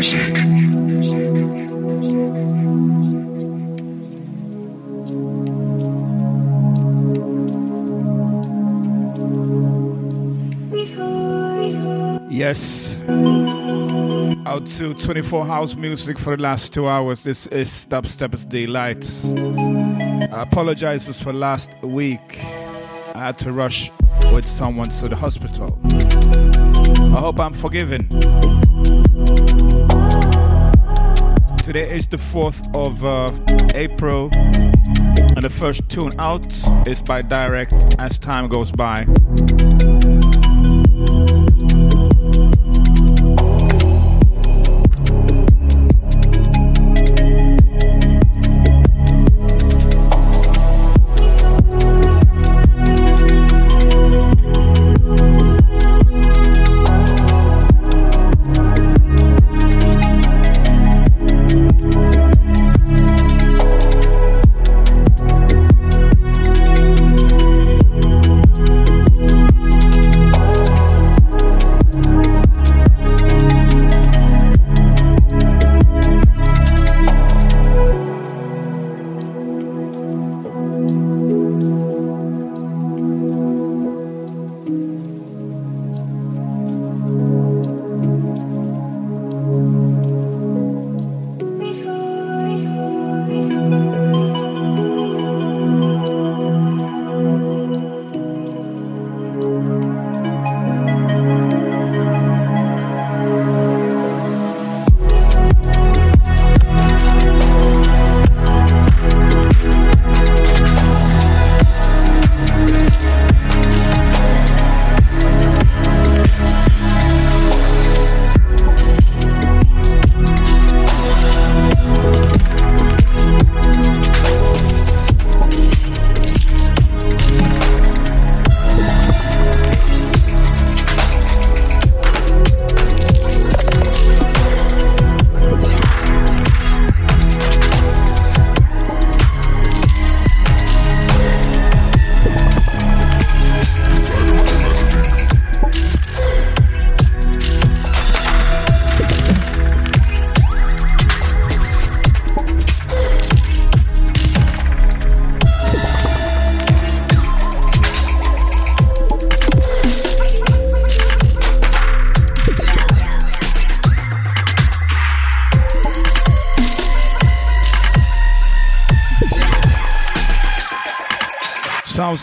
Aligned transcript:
Yes. 0.00 0.16
Out 14.46 14.64
to 14.64 14.94
24 14.94 15.44
house 15.44 15.74
music 15.74 16.18
for 16.18 16.34
the 16.34 16.42
last 16.42 16.72
two 16.72 16.88
hours. 16.88 17.24
This 17.24 17.46
is 17.48 17.86
Dubstep's 17.90 18.46
Delights. 18.46 19.26
I 19.26 20.42
apologize 20.42 21.22
for 21.22 21.34
last 21.34 21.74
week. 21.82 22.38
I 23.14 23.18
had 23.18 23.38
to 23.40 23.52
rush 23.52 23.90
with 24.32 24.48
someone 24.48 24.88
to 24.88 25.10
the 25.10 25.16
hospital. 25.16 25.78
I 25.84 27.20
hope 27.20 27.38
I'm 27.38 27.52
forgiven. 27.52 28.08
Today 31.72 31.94
is 31.94 32.08
the 32.08 32.16
4th 32.16 32.74
of 32.74 33.04
uh, 33.04 33.28
April, 33.76 34.28
and 34.32 35.44
the 35.44 35.48
first 35.48 35.88
tune 35.88 36.12
out 36.18 36.44
is 36.84 37.00
by 37.00 37.22
Direct 37.22 37.94
as 37.96 38.18
time 38.18 38.48
goes 38.48 38.72
by. 38.72 39.06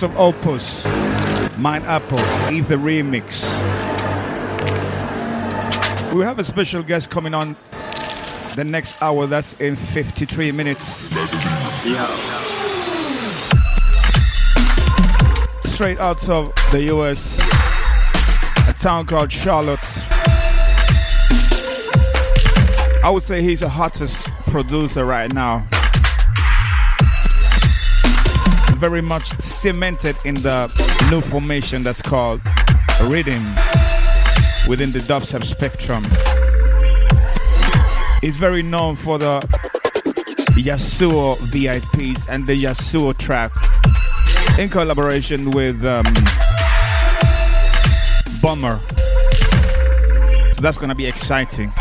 Of 0.04 0.16
Opus, 0.20 0.86
Mine 1.58 1.82
Apple, 1.84 2.20
Ether 2.52 2.78
Remix. 2.78 3.46
We 6.14 6.24
have 6.24 6.38
a 6.38 6.44
special 6.44 6.84
guest 6.84 7.10
coming 7.10 7.34
on 7.34 7.56
the 8.56 8.64
next 8.64 9.02
hour. 9.02 9.26
That's 9.26 9.54
in 9.60 9.76
53 9.76 10.52
minutes. 10.52 10.84
Straight 15.66 16.00
out 16.00 16.30
of 16.30 16.54
the 16.72 16.94
US, 16.94 17.40
a 18.68 18.74
town 18.74 19.08
called 19.08 19.32
Charlotte. 19.32 19.80
I 23.04 23.10
would 23.12 23.24
say 23.24 23.42
he's 23.42 23.62
the 23.62 23.70
hottest 23.70 24.30
producer 24.46 25.06
right 25.06 25.34
now. 25.34 25.66
Very 28.78 29.02
much 29.02 29.38
cemented 29.40 30.16
in 30.24 30.36
the 30.36 30.68
new 31.10 31.20
formation 31.20 31.82
that's 31.84 32.02
called 32.02 32.42
Rhythm 33.02 33.44
within 34.68 34.92
the 34.92 35.00
dubstep 35.00 35.44
spectrum. 35.44 36.04
He's 38.22 38.38
very 38.38 38.62
known 38.62 38.96
for 38.96 39.18
the 39.18 39.40
Yasuo 40.58 41.38
VIPs 41.52 42.28
and 42.30 42.46
the 42.46 42.64
Yasuo 42.64 43.18
track 43.18 43.52
in 44.60 44.70
collaboration 44.70 45.52
with 45.52 45.84
um, 45.84 46.04
Bommer. 48.42 48.80
So 50.54 50.62
that's 50.62 50.78
gonna 50.78 50.96
be 50.96 51.06
exciting. 51.08 51.72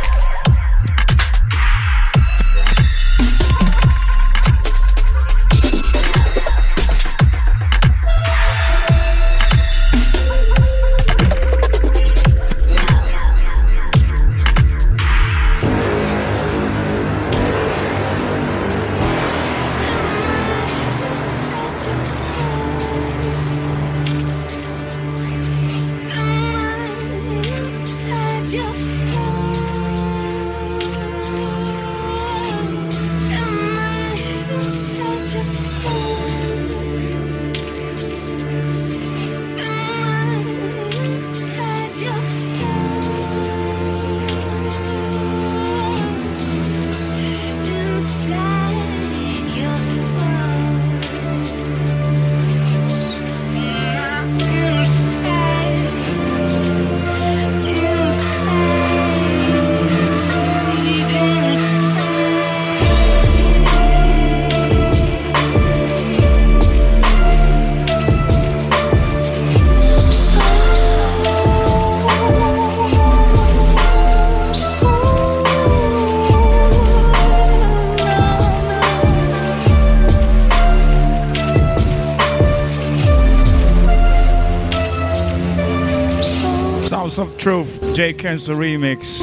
Truth, 87.47 87.95
Jay 87.95 88.13
Kenzo 88.13 88.57
remix. 88.57 89.21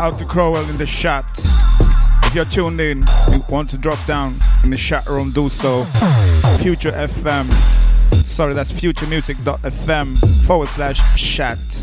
Out 0.00 0.18
to 0.18 0.24
Crowell 0.24 0.68
in 0.68 0.76
the 0.78 0.84
chat. 0.84 1.24
If 2.24 2.34
you're 2.34 2.44
tuned 2.44 2.80
in, 2.80 3.04
you 3.30 3.40
want 3.48 3.70
to 3.70 3.78
drop 3.78 4.04
down 4.04 4.34
in 4.64 4.70
the 4.70 4.76
chat 4.76 5.06
room, 5.06 5.30
do 5.30 5.48
so. 5.48 5.84
Future 6.58 6.90
FM. 6.90 7.48
Sorry, 8.12 8.52
that's 8.52 8.72
futuremusic.fm 8.72 10.44
forward 10.44 10.68
slash 10.70 11.36
chat. 11.36 11.79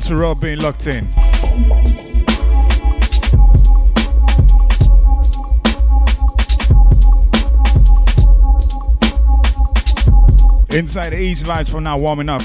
To 0.00 0.16
Rob 0.16 0.40
being 0.40 0.60
locked 0.60 0.86
in. 0.86 1.04
Inside 10.70 11.10
the 11.10 11.18
East 11.18 11.44
Vibes 11.44 11.70
for 11.70 11.80
now, 11.80 11.98
warming 11.98 12.28
up. 12.28 12.42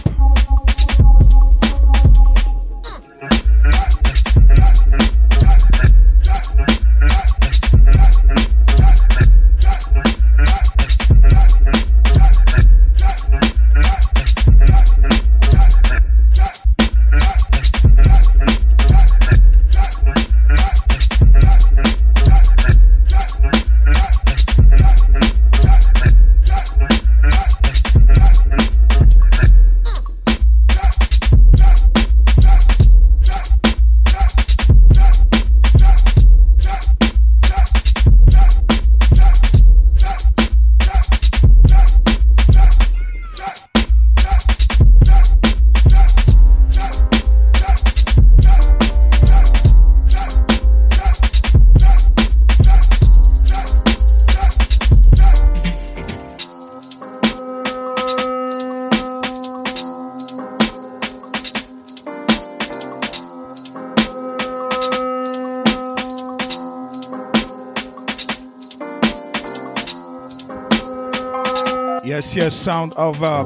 Sound 72.63 72.93
of 72.95 73.21
uh, 73.21 73.43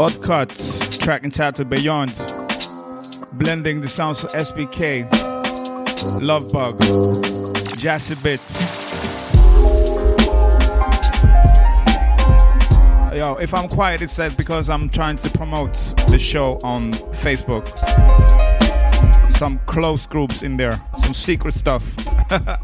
Odd 0.00 0.22
Cuts, 0.22 0.96
track 0.98 1.24
entitled 1.24 1.68
Beyond, 1.68 2.14
blending 3.32 3.80
the 3.80 3.88
sounds 3.88 4.22
of 4.22 4.30
SBK, 4.30 5.10
Love 6.22 6.44
Bug, 6.52 6.78
Jazzy 7.74 8.14
Bit. 8.22 8.40
Yo, 13.18 13.34
if 13.38 13.52
I'm 13.52 13.68
quiet, 13.68 14.00
it's 14.00 14.16
because 14.36 14.70
I'm 14.70 14.88
trying 14.88 15.16
to 15.16 15.28
promote 15.30 15.74
the 16.08 16.18
show 16.20 16.60
on 16.62 16.92
Facebook. 16.92 17.66
Some 19.28 19.58
close 19.66 20.06
groups 20.06 20.44
in 20.44 20.56
there, 20.56 20.78
some 20.98 21.14
secret 21.14 21.54
stuff. 21.54 21.82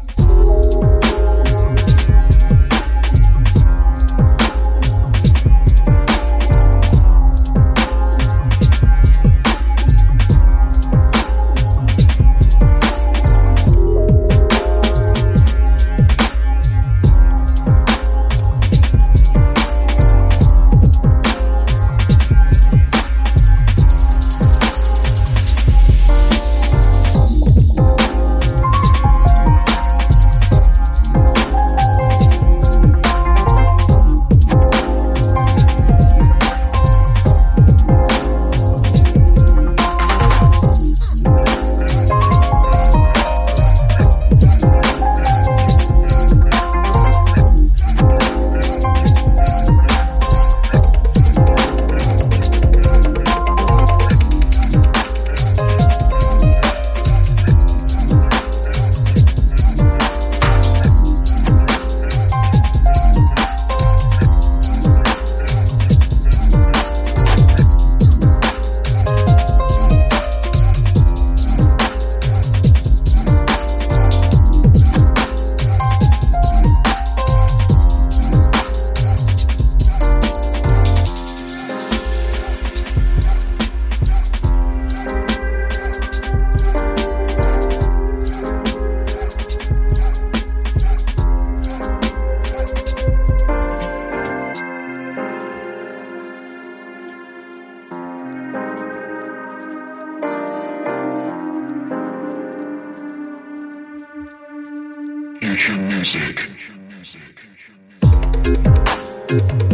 Shouts 109.29 109.68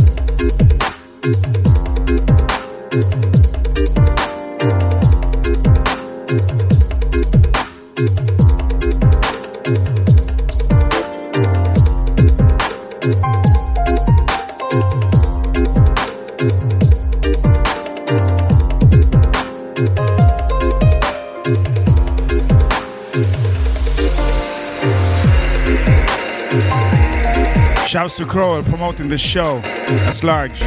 to 28.25 28.31
Crowell 28.31 28.63
promoting 28.63 29.09
the 29.09 29.17
show. 29.17 29.59
That's 30.05 30.23
large. 30.23 30.61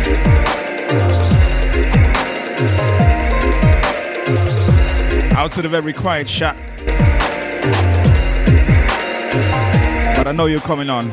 Outside 5.36 5.64
of 5.64 5.74
every 5.74 5.92
quiet 5.92 6.28
shot. 6.28 6.56
But 10.16 10.26
I 10.26 10.32
know 10.32 10.46
you're 10.46 10.60
coming 10.60 10.90
on. 10.90 11.12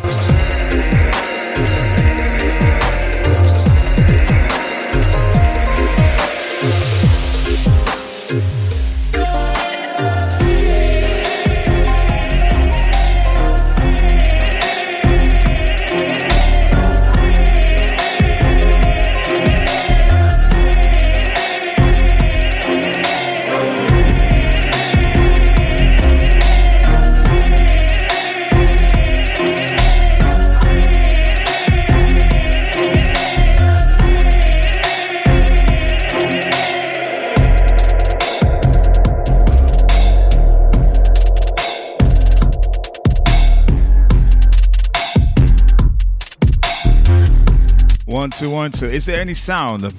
Two, 48.38 48.50
one, 48.50 48.72
two. 48.72 48.88
Is 48.88 49.06
there 49.06 49.22
any 49.22 49.34
sound? 49.34 49.94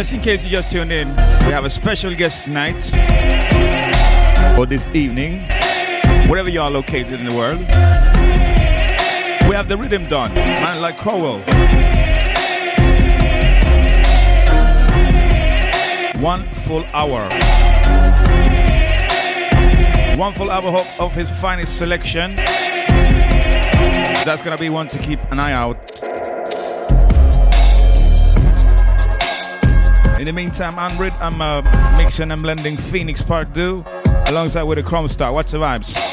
Just 0.00 0.14
in 0.14 0.20
case 0.22 0.42
you 0.42 0.48
just 0.48 0.70
tuned 0.70 0.90
in, 0.90 1.08
we 1.44 1.52
have 1.52 1.66
a 1.66 1.68
special 1.68 2.14
guest 2.14 2.44
tonight 2.44 2.74
or 4.58 4.64
this 4.64 4.88
evening, 4.94 5.42
wherever 6.26 6.48
you 6.48 6.58
are 6.58 6.70
located 6.70 7.20
in 7.20 7.28
the 7.28 7.34
world. 7.34 7.58
We 9.46 9.54
have 9.54 9.68
the 9.68 9.76
rhythm 9.76 10.06
done, 10.06 10.32
man 10.32 10.80
like 10.80 10.96
Crowell. 10.96 11.40
One 16.22 16.40
full 16.64 16.86
hour. 16.94 17.28
One 20.16 20.32
full 20.32 20.50
hour 20.50 20.80
of 20.98 21.14
his 21.14 21.30
finest 21.30 21.76
selection. 21.76 22.34
That's 24.24 24.40
gonna 24.40 24.56
be 24.56 24.70
one 24.70 24.88
to 24.88 24.98
keep 24.98 25.20
an 25.30 25.38
eye 25.38 25.52
out 25.52 25.79
In 30.20 30.26
the 30.26 30.34
meantime, 30.34 30.78
I'm, 30.78 31.00
I'm 31.18 31.40
uh, 31.40 31.96
mixing 31.96 32.30
and 32.30 32.42
blending 32.42 32.76
Phoenix 32.76 33.22
Part 33.22 33.54
2 33.54 33.82
alongside 34.26 34.64
with 34.64 34.76
a 34.76 34.82
Chrome 34.82 35.08
Star. 35.08 35.32
What's 35.32 35.52
the 35.52 35.56
vibes? 35.56 36.09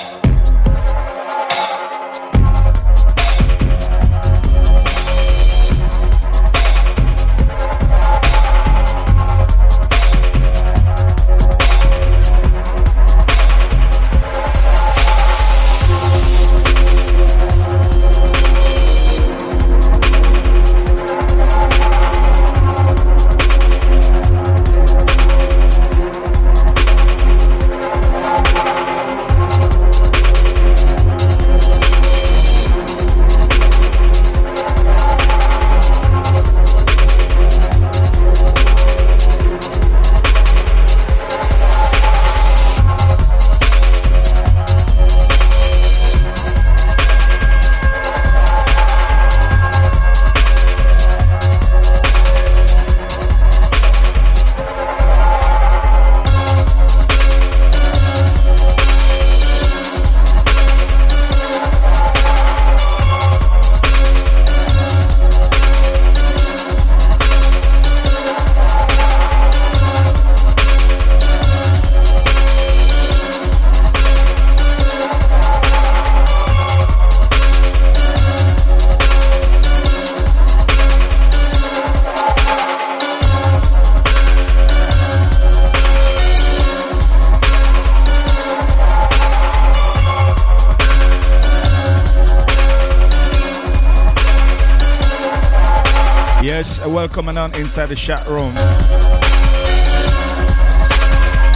Coming 97.17 97.36
on 97.36 97.51
inside 97.55 97.88
the 97.88 97.95
chat 97.95 98.24
room. 98.27 98.53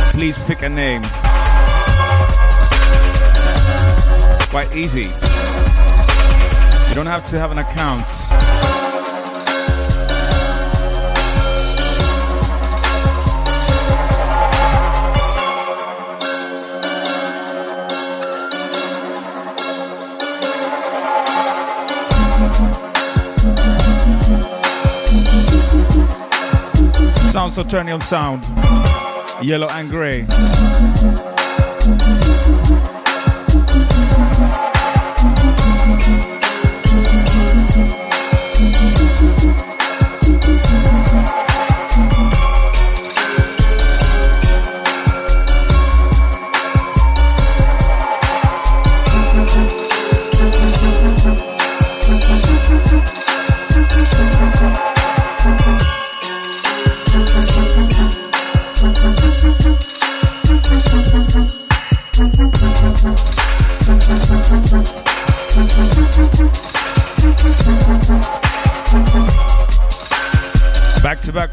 Please 0.09 0.39
pick 0.39 0.63
a 0.63 0.69
name. 0.69 1.03
Quite 4.49 4.75
easy. 4.75 5.03
You 6.89 6.95
don't 6.95 7.05
have 7.05 7.23
to 7.25 7.37
have 7.37 7.51
an 7.51 7.59
account. 7.59 8.80
Sound 27.49 27.53
Saturnial 27.53 27.99
sound. 28.03 28.45
Yellow 29.43 29.67
and 29.69 29.89
grey. 29.89 30.27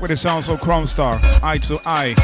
With 0.09 0.23
the 0.23 0.29
sounds 0.29 0.49
of 0.49 0.61
Chrome 0.61 0.87
Star, 0.87 1.19
eye 1.43 1.59
to 1.59 1.79
eye. 1.85 2.15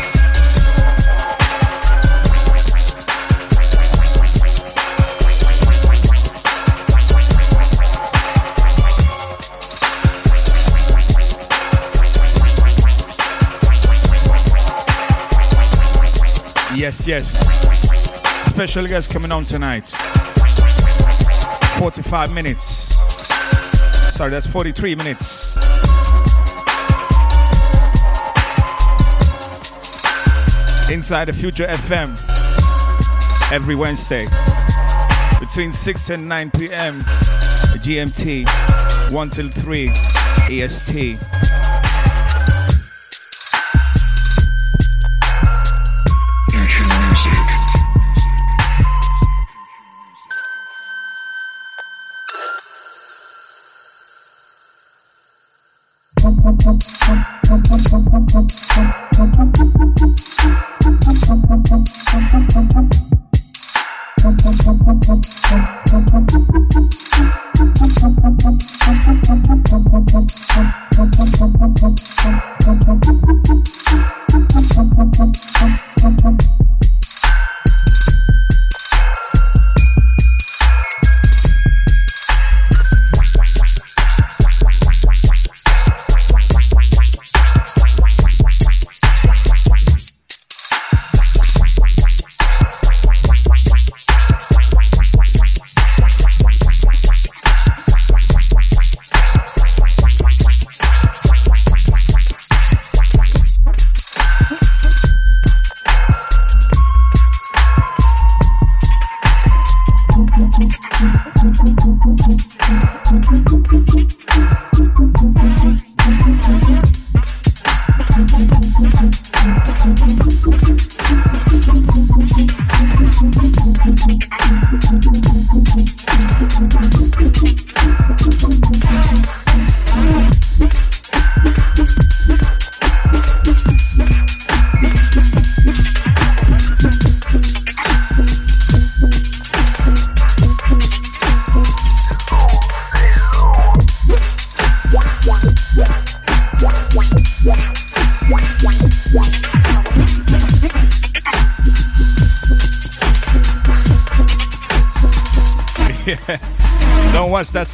Yes, 16.76 17.06
yes. 17.06 18.48
Special 18.48 18.86
guest 18.86 19.10
coming 19.10 19.32
on 19.32 19.44
tonight. 19.44 19.90
45 21.78 22.32
minutes. 22.32 22.94
Sorry, 24.14 24.30
that's 24.30 24.46
43 24.46 24.94
minutes. 24.94 25.63
Inside 30.90 31.26
the 31.26 31.32
Future 31.32 31.66
FM 31.66 32.10
every 33.52 33.74
Wednesday 33.74 34.26
between 35.40 35.72
6 35.72 36.10
and 36.10 36.28
9 36.28 36.50
p.m. 36.52 37.00
GMT, 37.80 39.10
1 39.10 39.30
till 39.30 39.48
3 39.48 39.90
EST. 40.50 41.18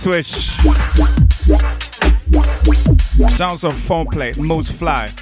switch. 0.00 0.56
Sounds 3.36 3.64
of 3.64 3.74
phone 3.80 4.06
plate, 4.06 4.38
moves 4.38 4.70
fly. 4.70 5.12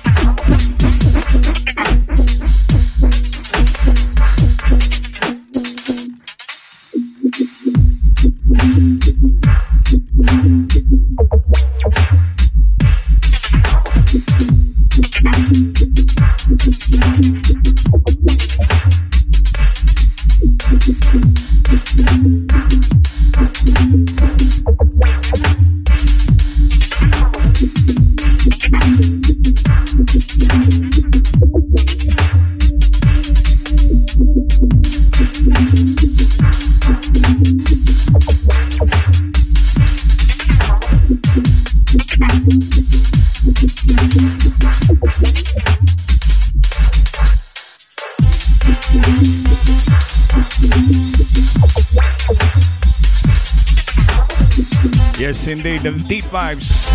Indeed, 55.89 56.03
the 56.03 56.09
deep 56.09 56.25
vibes. 56.25 56.89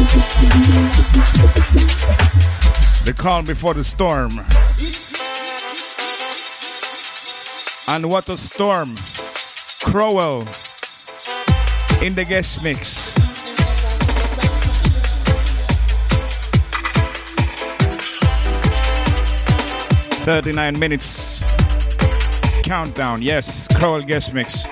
The 3.06 3.14
calm 3.14 3.46
before 3.46 3.74
the 3.74 3.84
storm. 3.84 4.32
And 7.88 8.10
what 8.10 8.30
a 8.30 8.38
storm. 8.38 8.96
Crowell 9.82 10.48
in 12.02 12.16
the 12.16 12.26
guest 12.28 12.64
mix. 12.64 13.14
Thirty-nine 20.24 20.80
minutes 20.80 21.42
countdown. 22.64 23.22
Yes, 23.22 23.68
Crowell 23.76 24.04
guest 24.04 24.34
mix. 24.34 24.66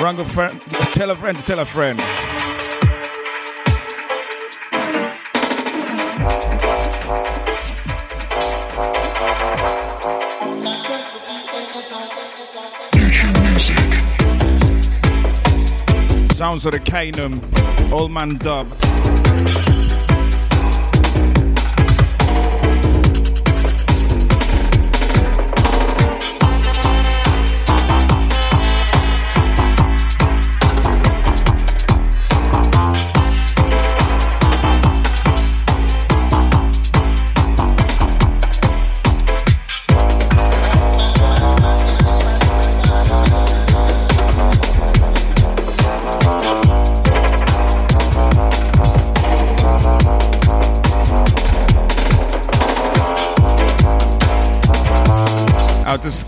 Rango 0.00 0.24
friend, 0.24 0.58
tell 0.92 1.10
a 1.10 1.14
friend, 1.14 1.38
tell 1.38 1.58
a 1.60 1.66
friend. 1.66 2.02
Sounds 16.52 16.66
of 16.66 16.72
the 16.72 16.80
Kainum, 16.80 17.40
Old 17.92 18.10
Man 18.10 18.36
Dub. 18.36 20.11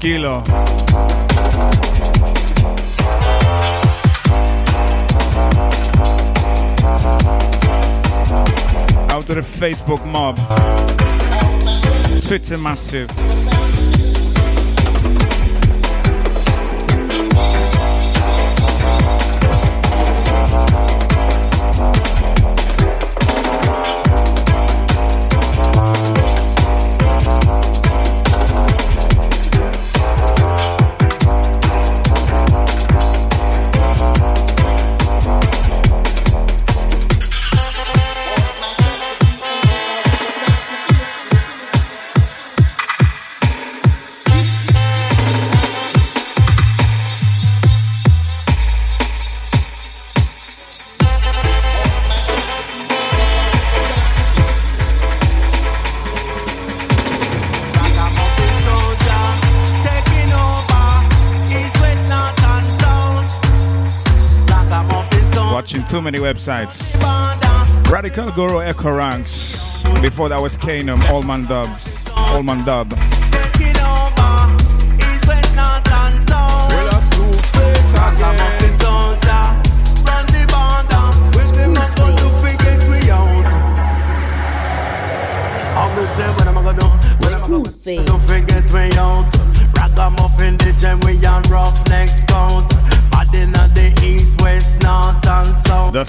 Kilo. 0.04 0.42
Out 9.08 9.30
of 9.30 9.36
the 9.36 9.40
Facebook 9.40 10.06
mob. 10.06 10.36
Twitter 12.20 12.58
massive. 12.58 13.08
Websites. 66.24 66.96
Radikal 67.84 68.34
Guru 68.34 68.60
Echo 68.62 68.90
Ranks. 68.96 69.82
Before 70.00 70.30
that 70.30 70.40
was 70.40 70.56
Kainum, 70.56 70.98
Allman 71.10 71.44
Dubs, 71.44 72.02
Allman 72.16 72.64
Dub. 72.64 72.88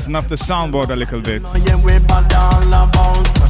That's 0.06 0.10
enough 0.12 0.28
to 0.28 0.36
soundboard 0.36 0.92
a 0.92 0.96
little 0.96 1.20
bit. 1.20 1.42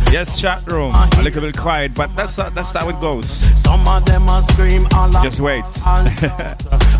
Yes, 0.10 0.40
chat 0.40 0.66
room, 0.72 0.96
a 0.96 1.22
little 1.22 1.42
bit 1.42 1.58
quiet, 1.58 1.94
but 1.94 2.16
that's 2.16 2.40
uh, 2.40 2.50
that's 2.52 2.72
how 2.72 2.88
it 2.88 2.98
goes. 3.02 3.28
Some 3.62 3.86
of 3.86 4.06
them 4.06 4.30
are 4.30 4.42
scream 4.44 4.88
Just 5.22 5.42
wait. 5.42 5.66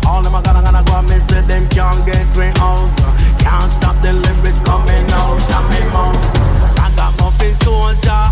All 0.06 0.20
them 0.20 0.34
are 0.34 0.42
gonna 0.42 0.60
gonna 0.60 0.84
go 0.84 0.98
and 0.98 1.08
miss 1.08 1.32
it, 1.32 1.48
them 1.48 1.66
can't 1.70 2.04
get 2.04 2.28
me 2.36 2.52
out. 2.60 2.92
Can't 3.40 3.72
stop 3.72 3.96
the 4.02 4.12
lyrics 4.12 4.60
coming 4.60 5.08
out 5.16 5.40
of 5.40 5.64
me 5.72 5.80
mouth. 5.88 6.20
Ragamuffin 6.76 7.54
soldier 7.64 8.28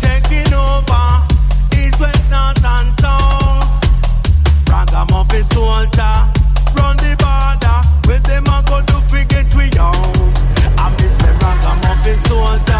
taking 0.00 0.54
over 0.56 1.20
east, 1.76 2.00
west, 2.00 2.24
north 2.32 2.64
and 2.64 2.88
south. 2.96 3.68
Ragamuffin 4.72 5.44
soldier 5.52 6.16
run 6.80 6.96
the 6.96 7.12
border. 7.20 7.76
With 8.08 8.24
them 8.24 8.48
soldier 12.32 12.58
taking 12.58 12.71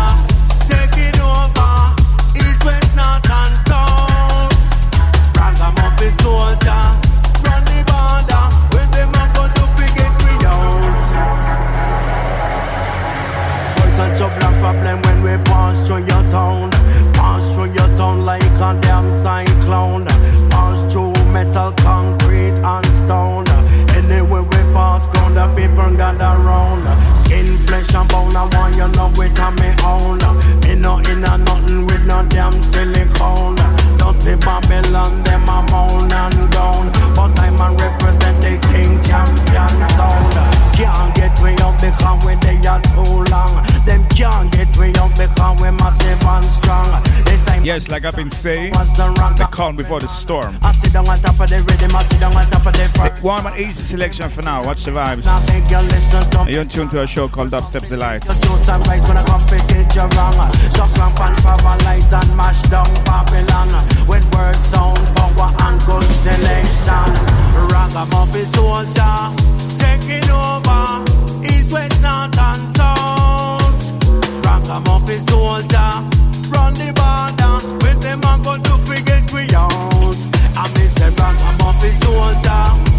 like 47.93 48.07
I've 48.07 48.17
been 48.17 48.31
saying, 48.31 48.73
the 48.73 49.49
calm 49.53 49.77
before 49.77 50.01
the 50.01 50.09
storm. 50.09 50.57
I 50.63 50.73
sit 50.73 50.97
on 50.97 51.05
top 51.05 51.39
of 51.39 51.51
the 51.51 51.61
rhythm, 51.61 51.95
I 51.95 52.03
sit 52.05 52.21
down 52.21 52.35
on 52.35 52.49
top 52.49 52.65
of 52.65 52.73
the 52.73 53.21
Warm 53.23 53.45
and 53.45 53.61
easy 53.61 53.85
selection 53.85 54.31
for 54.31 54.41
now. 54.41 54.65
Watch 54.65 54.85
the 54.85 54.93
vibes. 54.93 55.29
You're 56.49 56.63
in 56.63 56.69
tune 56.71 56.89
to 56.89 57.03
a 57.03 57.07
show 57.07 57.29
called 57.29 57.51
Delight. 57.51 58.25
The 58.25 58.33
truth 58.33 58.67
and 58.67 58.81
rise 58.89 59.07
when 59.07 59.19
I 59.21 59.25
compete, 59.29 59.95
you're 59.95 60.09
wrong. 60.17 60.33
Shock 60.73 60.89
ramp 60.97 61.21
and 61.21 61.37
paralyze 61.45 62.13
and 62.17 62.33
mash 62.35 62.63
down 62.73 62.89
Babylon. 63.05 63.69
When 64.09 64.25
words 64.33 64.59
sound, 64.73 64.97
power 65.13 65.53
and 65.69 65.77
good 65.85 66.09
selection. 66.25 67.13
Ragamuffin 67.69 68.47
soldier, 68.57 69.21
taking 69.77 70.25
over. 70.33 71.05
East, 71.45 71.71
west, 71.71 72.01
north 72.01 72.41
and 72.41 72.65
south. 72.73 73.85
Ragamuffin 74.49 75.21
soldier, 75.29 75.93
run 76.57 76.73
the 76.73 76.89
border. 76.97 77.42
Them 78.03 78.21
a 78.25 78.43
go 78.43 78.57
to 78.57 78.77
forget 78.85 79.31
we 79.33 79.43
out. 79.55 80.17
I 80.57 80.69
miss 80.75 80.97
a 81.01 81.11
ragamuffin 81.11 81.95
soldier. 82.03 82.92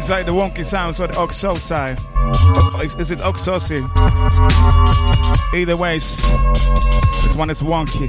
Inside 0.00 0.22
the 0.22 0.32
wonky 0.32 0.64
sounds 0.64 0.98
or 0.98 1.08
the 1.08 1.18
Oxo. 1.18 1.56
Is, 2.82 2.94
is 2.94 3.10
it 3.10 3.18
Oxosi? 3.18 3.82
Either 5.54 5.76
ways, 5.76 6.16
this 7.22 7.36
one 7.36 7.50
is 7.50 7.60
wonky. 7.60 8.08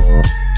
Thank 0.00 0.49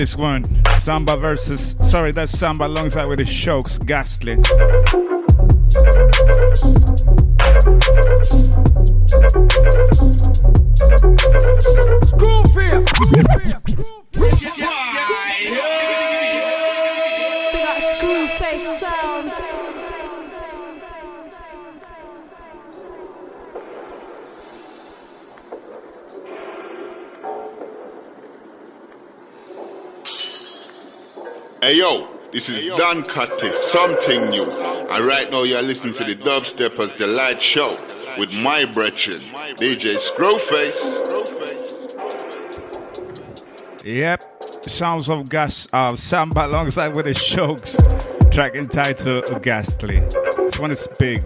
this 0.00 0.16
one. 0.16 0.42
Samba 0.78 1.14
versus, 1.18 1.76
sorry, 1.82 2.10
that's 2.10 2.32
Samba 2.32 2.66
alongside 2.66 3.04
with 3.04 3.18
the 3.18 3.26
Shokes, 3.26 3.76
Ghastly. 3.76 4.38
Hey 31.62 31.76
yo, 31.78 32.08
this 32.32 32.48
is 32.48 32.74
Dan 32.78 33.02
Cutty, 33.02 33.48
something 33.48 34.30
new. 34.30 34.44
And 34.94 35.04
right 35.04 35.28
now 35.30 35.42
you're 35.42 35.60
listening 35.60 35.92
to 35.92 36.04
the 36.04 36.14
Dubsteppers 36.14 36.96
Delight 36.96 37.38
Show 37.38 37.68
with 38.18 38.34
my 38.42 38.64
brethren, 38.64 39.18
DJ 39.58 39.96
Screwface. 40.00 41.04
Yep, 43.84 44.22
sounds 44.62 45.10
of 45.10 45.28
gas, 45.28 45.68
uh, 45.74 45.94
samba 45.96 46.46
alongside 46.46 46.96
with 46.96 47.04
the 47.04 47.12
Shokes, 47.12 47.76
track 48.30 48.54
entitled 48.54 49.42
Ghastly. 49.42 50.00
This 50.00 50.58
one 50.58 50.70
is 50.70 50.88
big. 50.98 51.20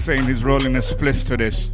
Saying 0.00 0.26
he's 0.26 0.44
rolling 0.44 0.76
a 0.76 0.80
spliff 0.80 1.26
to 1.26 1.36
this. 1.36 1.70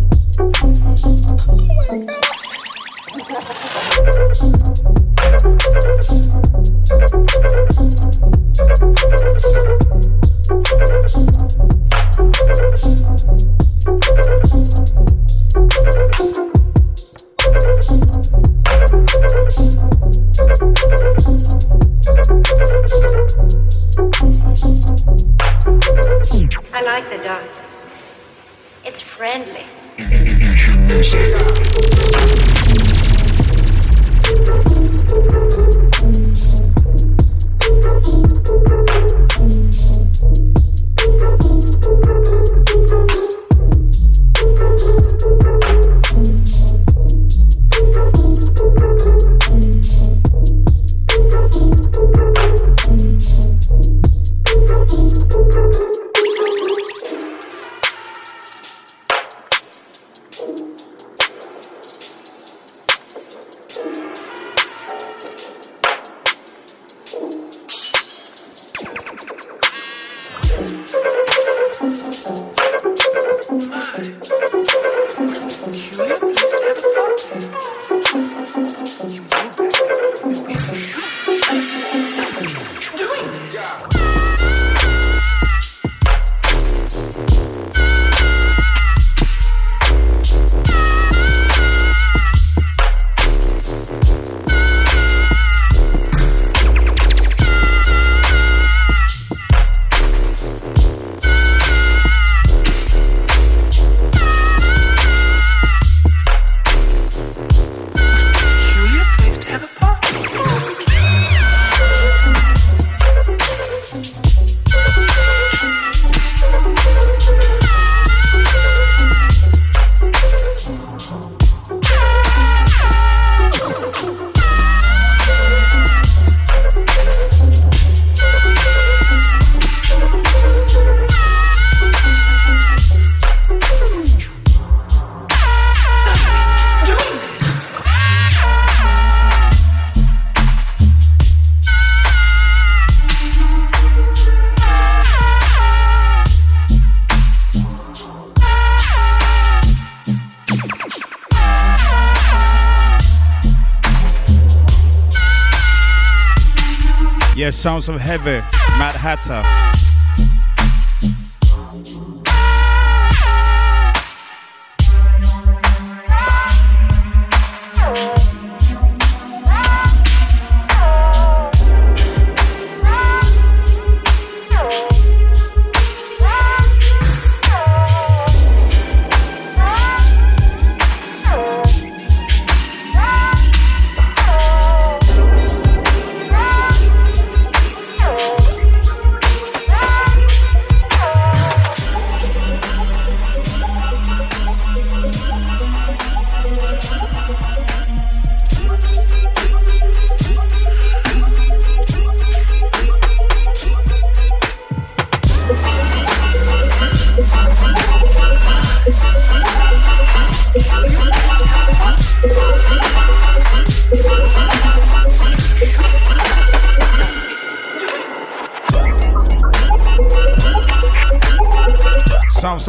Sounds 157.64 157.88
of 157.88 157.98
heavy. 157.98 158.44
Mad 158.76 158.94
Hatter. 158.94 159.73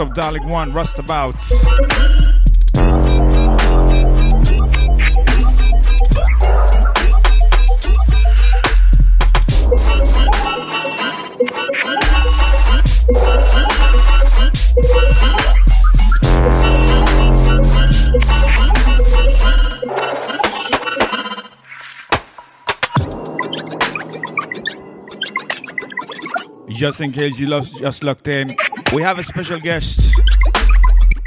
Of 0.05 0.13
Dalek 0.13 0.45
One 0.45 0.71
Rustabouts. 0.71 1.51
Just 26.69 27.01
in 27.01 27.11
case 27.11 27.39
you 27.39 27.47
lost, 27.47 27.79
just 27.79 28.03
looked 28.03 28.27
in, 28.27 28.55
we 28.93 29.01
have 29.01 29.19
a 29.19 29.23
special 29.23 29.59
guest 29.59 30.13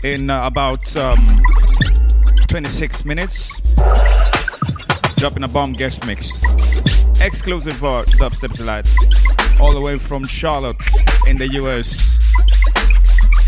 in 0.05 0.31
uh, 0.31 0.47
about 0.47 0.97
um, 0.97 1.18
26 2.49 3.05
minutes. 3.05 3.61
Dropping 5.16 5.42
a 5.42 5.49
bomb 5.49 5.73
guest 5.73 6.07
mix. 6.07 6.42
Exclusive 7.21 7.77
for 7.77 8.05
Dubstep 8.05 8.57
Delight. 8.57 8.87
All 9.61 9.73
the 9.73 9.81
way 9.81 9.99
from 9.99 10.25
Charlotte 10.25 10.77
in 11.27 11.37
the 11.37 11.49
US. 11.55 12.18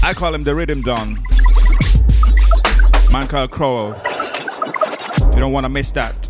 I 0.02 0.12
call 0.12 0.34
him 0.34 0.42
the 0.42 0.54
Rhythm 0.54 0.80
Don. 0.82 1.14
Man 3.12 3.28
called 3.28 3.50
Crowell. 3.50 3.94
You 5.34 5.40
don't 5.40 5.52
want 5.52 5.64
to 5.64 5.68
miss 5.70 5.90
that. 5.92 6.29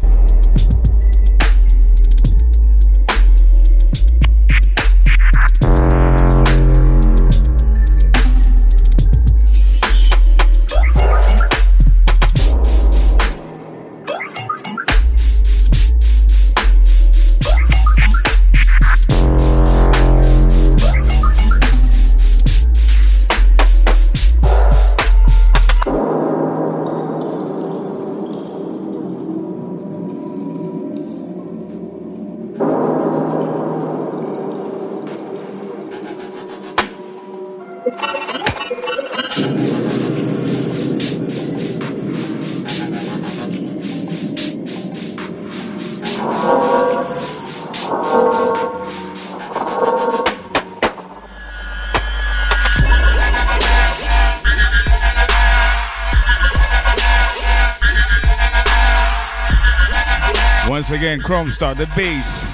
Chrome 61.31 61.49
Star, 61.49 61.77
the 61.77 61.87
bass. 61.95 62.50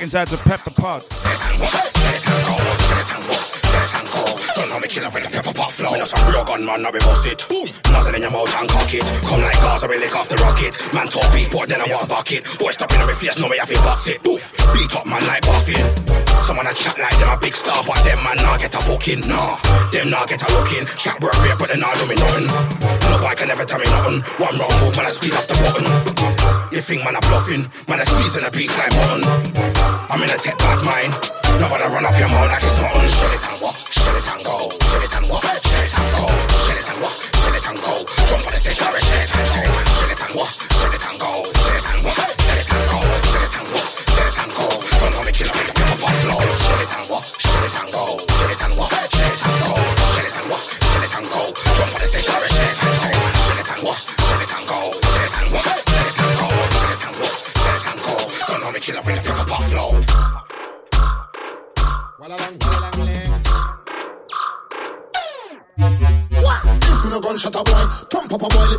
Inside 0.00 0.28
the 0.28 0.36
pepper 0.36 0.44
pot. 0.44 0.45
Chat 21.06 21.22
work 21.22 21.38
rate, 21.38 21.54
but 21.54 21.70
they 21.70 21.78
not 21.78 21.94
do 21.94 22.02
me 22.10 22.16
nothing. 22.18 22.50
No 22.50 23.22
boy 23.22 23.34
can 23.38 23.46
never 23.46 23.64
tell 23.64 23.78
me 23.78 23.86
nothing. 23.86 24.26
One 24.42 24.58
wrong 24.58 24.74
move, 24.82 24.96
man 24.98 25.06
I 25.06 25.14
squeeze 25.14 25.38
off 25.38 25.46
the 25.46 25.54
button. 25.62 25.86
You 26.74 26.82
think 26.82 27.04
man 27.04 27.14
I'm 27.14 27.22
bluffing? 27.30 27.70
Man 27.86 28.00
I 28.00 28.04
squeeze 28.10 28.34
squeezing 28.34 28.42
the 28.42 28.50
beat 28.50 28.74
like 28.74 28.90
mutton. 28.98 29.22
I'm 30.10 30.18
in 30.18 30.30
a 30.34 30.38
tech 30.42 30.58
bad 30.58 30.82
mind. 30.82 31.14
Nobody 31.62 31.86
run 31.94 32.06
up 32.10 32.18
your 32.18 32.26
mouth 32.26 32.50
like 32.50 32.58
it's 32.58 32.74
nothing. 32.82 33.06
Shut 33.06 33.30
it 33.38 33.46
and 33.46 33.60
walk, 33.62 33.78
shut 33.86 34.18
it 34.18 34.26
and 34.34 34.42
go, 34.42 34.56
shut 34.82 35.02
it 35.06 35.14
and 35.14 35.30
walk, 35.30 35.55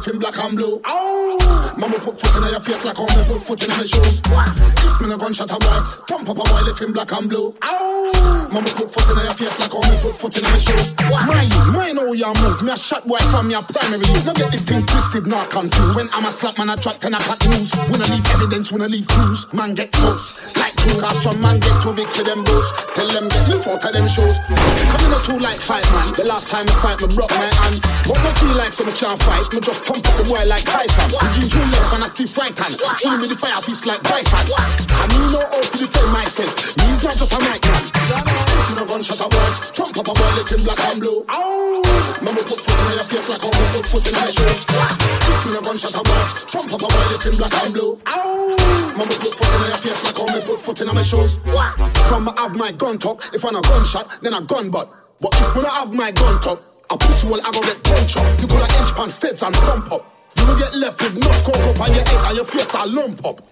him 0.08 0.20
black 0.20 0.38
and 0.39 0.55
blue. 0.55 0.82
Ow! 0.86 1.37
Mama 1.78 1.93
put 2.01 2.17
foot 2.17 2.41
in 2.41 2.49
your 2.49 2.59
face 2.59 2.84
like 2.84 2.97
how 2.97 3.05
me 3.05 3.21
put 3.30 3.41
foot 3.41 3.61
in 3.61 3.69
my 3.69 3.86
shoes. 3.86 4.17
If 4.17 4.97
me 4.97 5.07
no 5.07 5.17
gunshot 5.17 5.53
a 5.53 5.57
boy, 5.61 5.78
pump 6.09 6.25
up 6.25 6.41
a 6.41 6.43
boy, 6.49 6.61
lift 6.65 6.82
him 6.82 6.91
black 6.91 7.13
and 7.13 7.30
blue. 7.30 7.53
Ow! 7.61 8.49
Mama 8.49 8.65
put 8.73 8.89
foot 8.89 9.05
in 9.13 9.21
your 9.21 9.38
face 9.38 9.61
like 9.61 9.69
how 9.69 9.86
me 9.86 9.93
put 10.01 10.17
foot 10.17 10.34
in 10.34 10.43
my 10.49 10.57
shoes. 10.57 10.97
Mind 11.30 11.53
you, 11.53 11.63
mind 11.69 12.01
how 12.01 12.09
you 12.17 12.34
move. 12.41 12.65
Me 12.65 12.73
a 12.73 12.78
shot 12.78 13.05
boy 13.05 13.21
from 13.30 13.53
your 13.53 13.61
primary 13.61 14.01
youth. 14.09 14.25
No 14.25 14.34
get 14.34 14.49
this 14.49 14.65
thing 14.65 14.82
twisted, 14.89 15.30
not 15.30 15.53
confused. 15.53 15.93
When 15.93 16.09
I'm 16.17 16.25
a 16.25 16.32
slap 16.34 16.57
man, 16.57 16.73
I 16.73 16.82
drop 16.82 16.97
ten 16.97 17.13
a 17.13 17.21
pack 17.21 17.45
news. 17.45 17.69
When 17.93 18.01
I 18.01 18.09
leave 18.09 18.25
evidence, 18.34 18.73
when 18.73 18.82
I 18.82 18.89
leave 18.89 19.05
clues, 19.05 19.45
man 19.53 19.78
get 19.78 19.93
close. 19.93 20.57
Like 20.57 20.73
two 20.82 20.97
cause 20.97 21.21
some 21.21 21.38
man 21.45 21.61
get 21.61 21.78
too 21.86 21.93
big 21.93 22.09
for 22.09 22.25
them 22.25 22.41
boots. 22.41 22.73
Tell 22.97 23.05
them 23.13 23.30
get 23.30 23.53
live 23.53 23.69
out 23.69 23.86
of 23.86 23.93
them 23.93 24.09
shows. 24.09 24.41
Coming 24.49 25.13
up 25.13 25.21
too 25.21 25.38
like 25.38 25.61
fight 25.61 25.86
man. 25.93 26.09
The 26.17 26.25
last 26.25 26.49
time 26.49 26.65
I 26.65 26.73
fight, 26.82 26.97
me 27.05 27.13
broke 27.13 27.30
my 27.38 27.45
hand. 27.61 27.78
But 28.09 28.17
me 28.17 28.34
feel 28.41 28.57
like 28.57 28.73
some 28.73 28.89
can't 28.89 29.21
fight. 29.21 29.45
Me 29.53 29.61
just 29.61 29.86
pump 29.86 30.01
up 30.01 30.15
the 30.17 30.25
boy 30.25 30.41
like 30.49 30.65
Tyson. 30.65 31.05
Give 31.38 31.45
two 31.53 31.66
left 31.72 31.93
and 31.93 32.03
I 32.03 32.07
stiff 32.07 32.36
right 32.38 32.55
hand. 32.57 32.76
Show 32.99 33.13
me 33.18 33.28
the 33.28 33.38
fire 33.38 33.61
fist 33.61 33.86
like 33.86 34.01
Bryson. 34.03 34.39
I 34.39 35.05
need 35.11 35.30
no 35.34 35.41
how 35.41 35.61
to 35.61 35.78
defend 35.78 36.09
myself. 36.11 36.51
Me's 36.80 37.03
not 37.03 37.15
just 37.18 37.34
a 37.34 37.39
mic 37.43 37.63
man. 37.65 37.84
If 37.88 38.65
you 38.70 38.76
no 38.76 38.86
gunshot 38.86 39.22
a 39.22 39.28
boy, 39.28 39.49
Trump 39.74 39.97
up 39.97 40.07
a 40.07 40.13
boy, 40.13 40.32
let 40.38 40.47
him 40.47 40.61
black 40.63 40.82
and 40.91 40.99
blue. 40.99 41.26
Ow! 41.30 41.82
Mama 42.22 42.41
put 42.43 42.59
foot 42.59 42.78
in 42.78 42.95
your 42.97 43.07
face 43.07 43.28
like 43.30 43.41
how 43.41 43.51
me 43.53 43.65
put 43.76 43.86
foot 43.86 44.05
in 44.07 44.13
my 44.15 44.28
shoes. 44.28 44.59
If 44.68 45.39
you 45.45 45.51
no 45.53 45.61
gunshot 45.61 45.95
a 45.95 46.01
boy, 46.01 46.24
pump 46.51 46.74
up 46.74 46.84
a 46.84 46.88
boy, 46.88 47.05
let 47.11 47.24
him 47.24 47.36
black 47.38 47.55
and 47.63 47.72
blue. 47.74 47.91
Ow! 48.07 48.55
Mama 48.97 49.15
put 49.22 49.34
foot 49.34 49.51
in 49.53 49.61
your 49.68 49.80
face 49.80 50.01
like 50.03 50.18
how 50.18 50.28
me 50.28 50.39
put 50.43 50.59
foot 50.59 50.80
in 50.82 50.88
my 50.91 51.01
shoes. 51.01 51.38
From 52.09 52.30
I 52.30 52.34
have 52.41 52.55
my 52.55 52.72
gun 52.72 52.97
talk, 52.97 53.24
if 53.34 53.43
I 53.45 53.51
no 53.51 53.61
gunshot, 53.61 54.20
then 54.22 54.34
a 54.34 54.41
gun 54.41 54.70
butt. 54.70 54.89
But 55.20 55.34
if 55.34 55.55
I 55.57 55.61
no 55.61 55.70
have 55.70 55.93
my 55.93 56.11
gun 56.11 56.39
talk, 56.39 56.61
a 56.89 56.97
pussy 56.97 57.28
will 57.28 57.41
I 57.41 57.51
go 57.51 57.61
get 57.61 57.84
punch 57.84 58.15
up. 58.18 58.41
You 58.41 58.47
coulda 58.47 58.68
inch 58.80 58.93
pan 58.95 59.09
states 59.09 59.43
and 59.43 59.53
pump 59.55 59.91
up. 59.91 60.16
You 60.48 60.56
will 60.56 60.60
get 60.64 60.76
left 60.80 61.04
with 61.04 61.20
enough 61.20 61.43
coke 61.43 61.60
up 61.60 61.76
on 61.76 61.91
your 61.91 62.08
head 62.08 62.24
and 62.24 62.36
your 62.39 62.48
face 62.48 62.72
a 62.72 62.88
lump 62.88 63.20
up. 63.28 63.43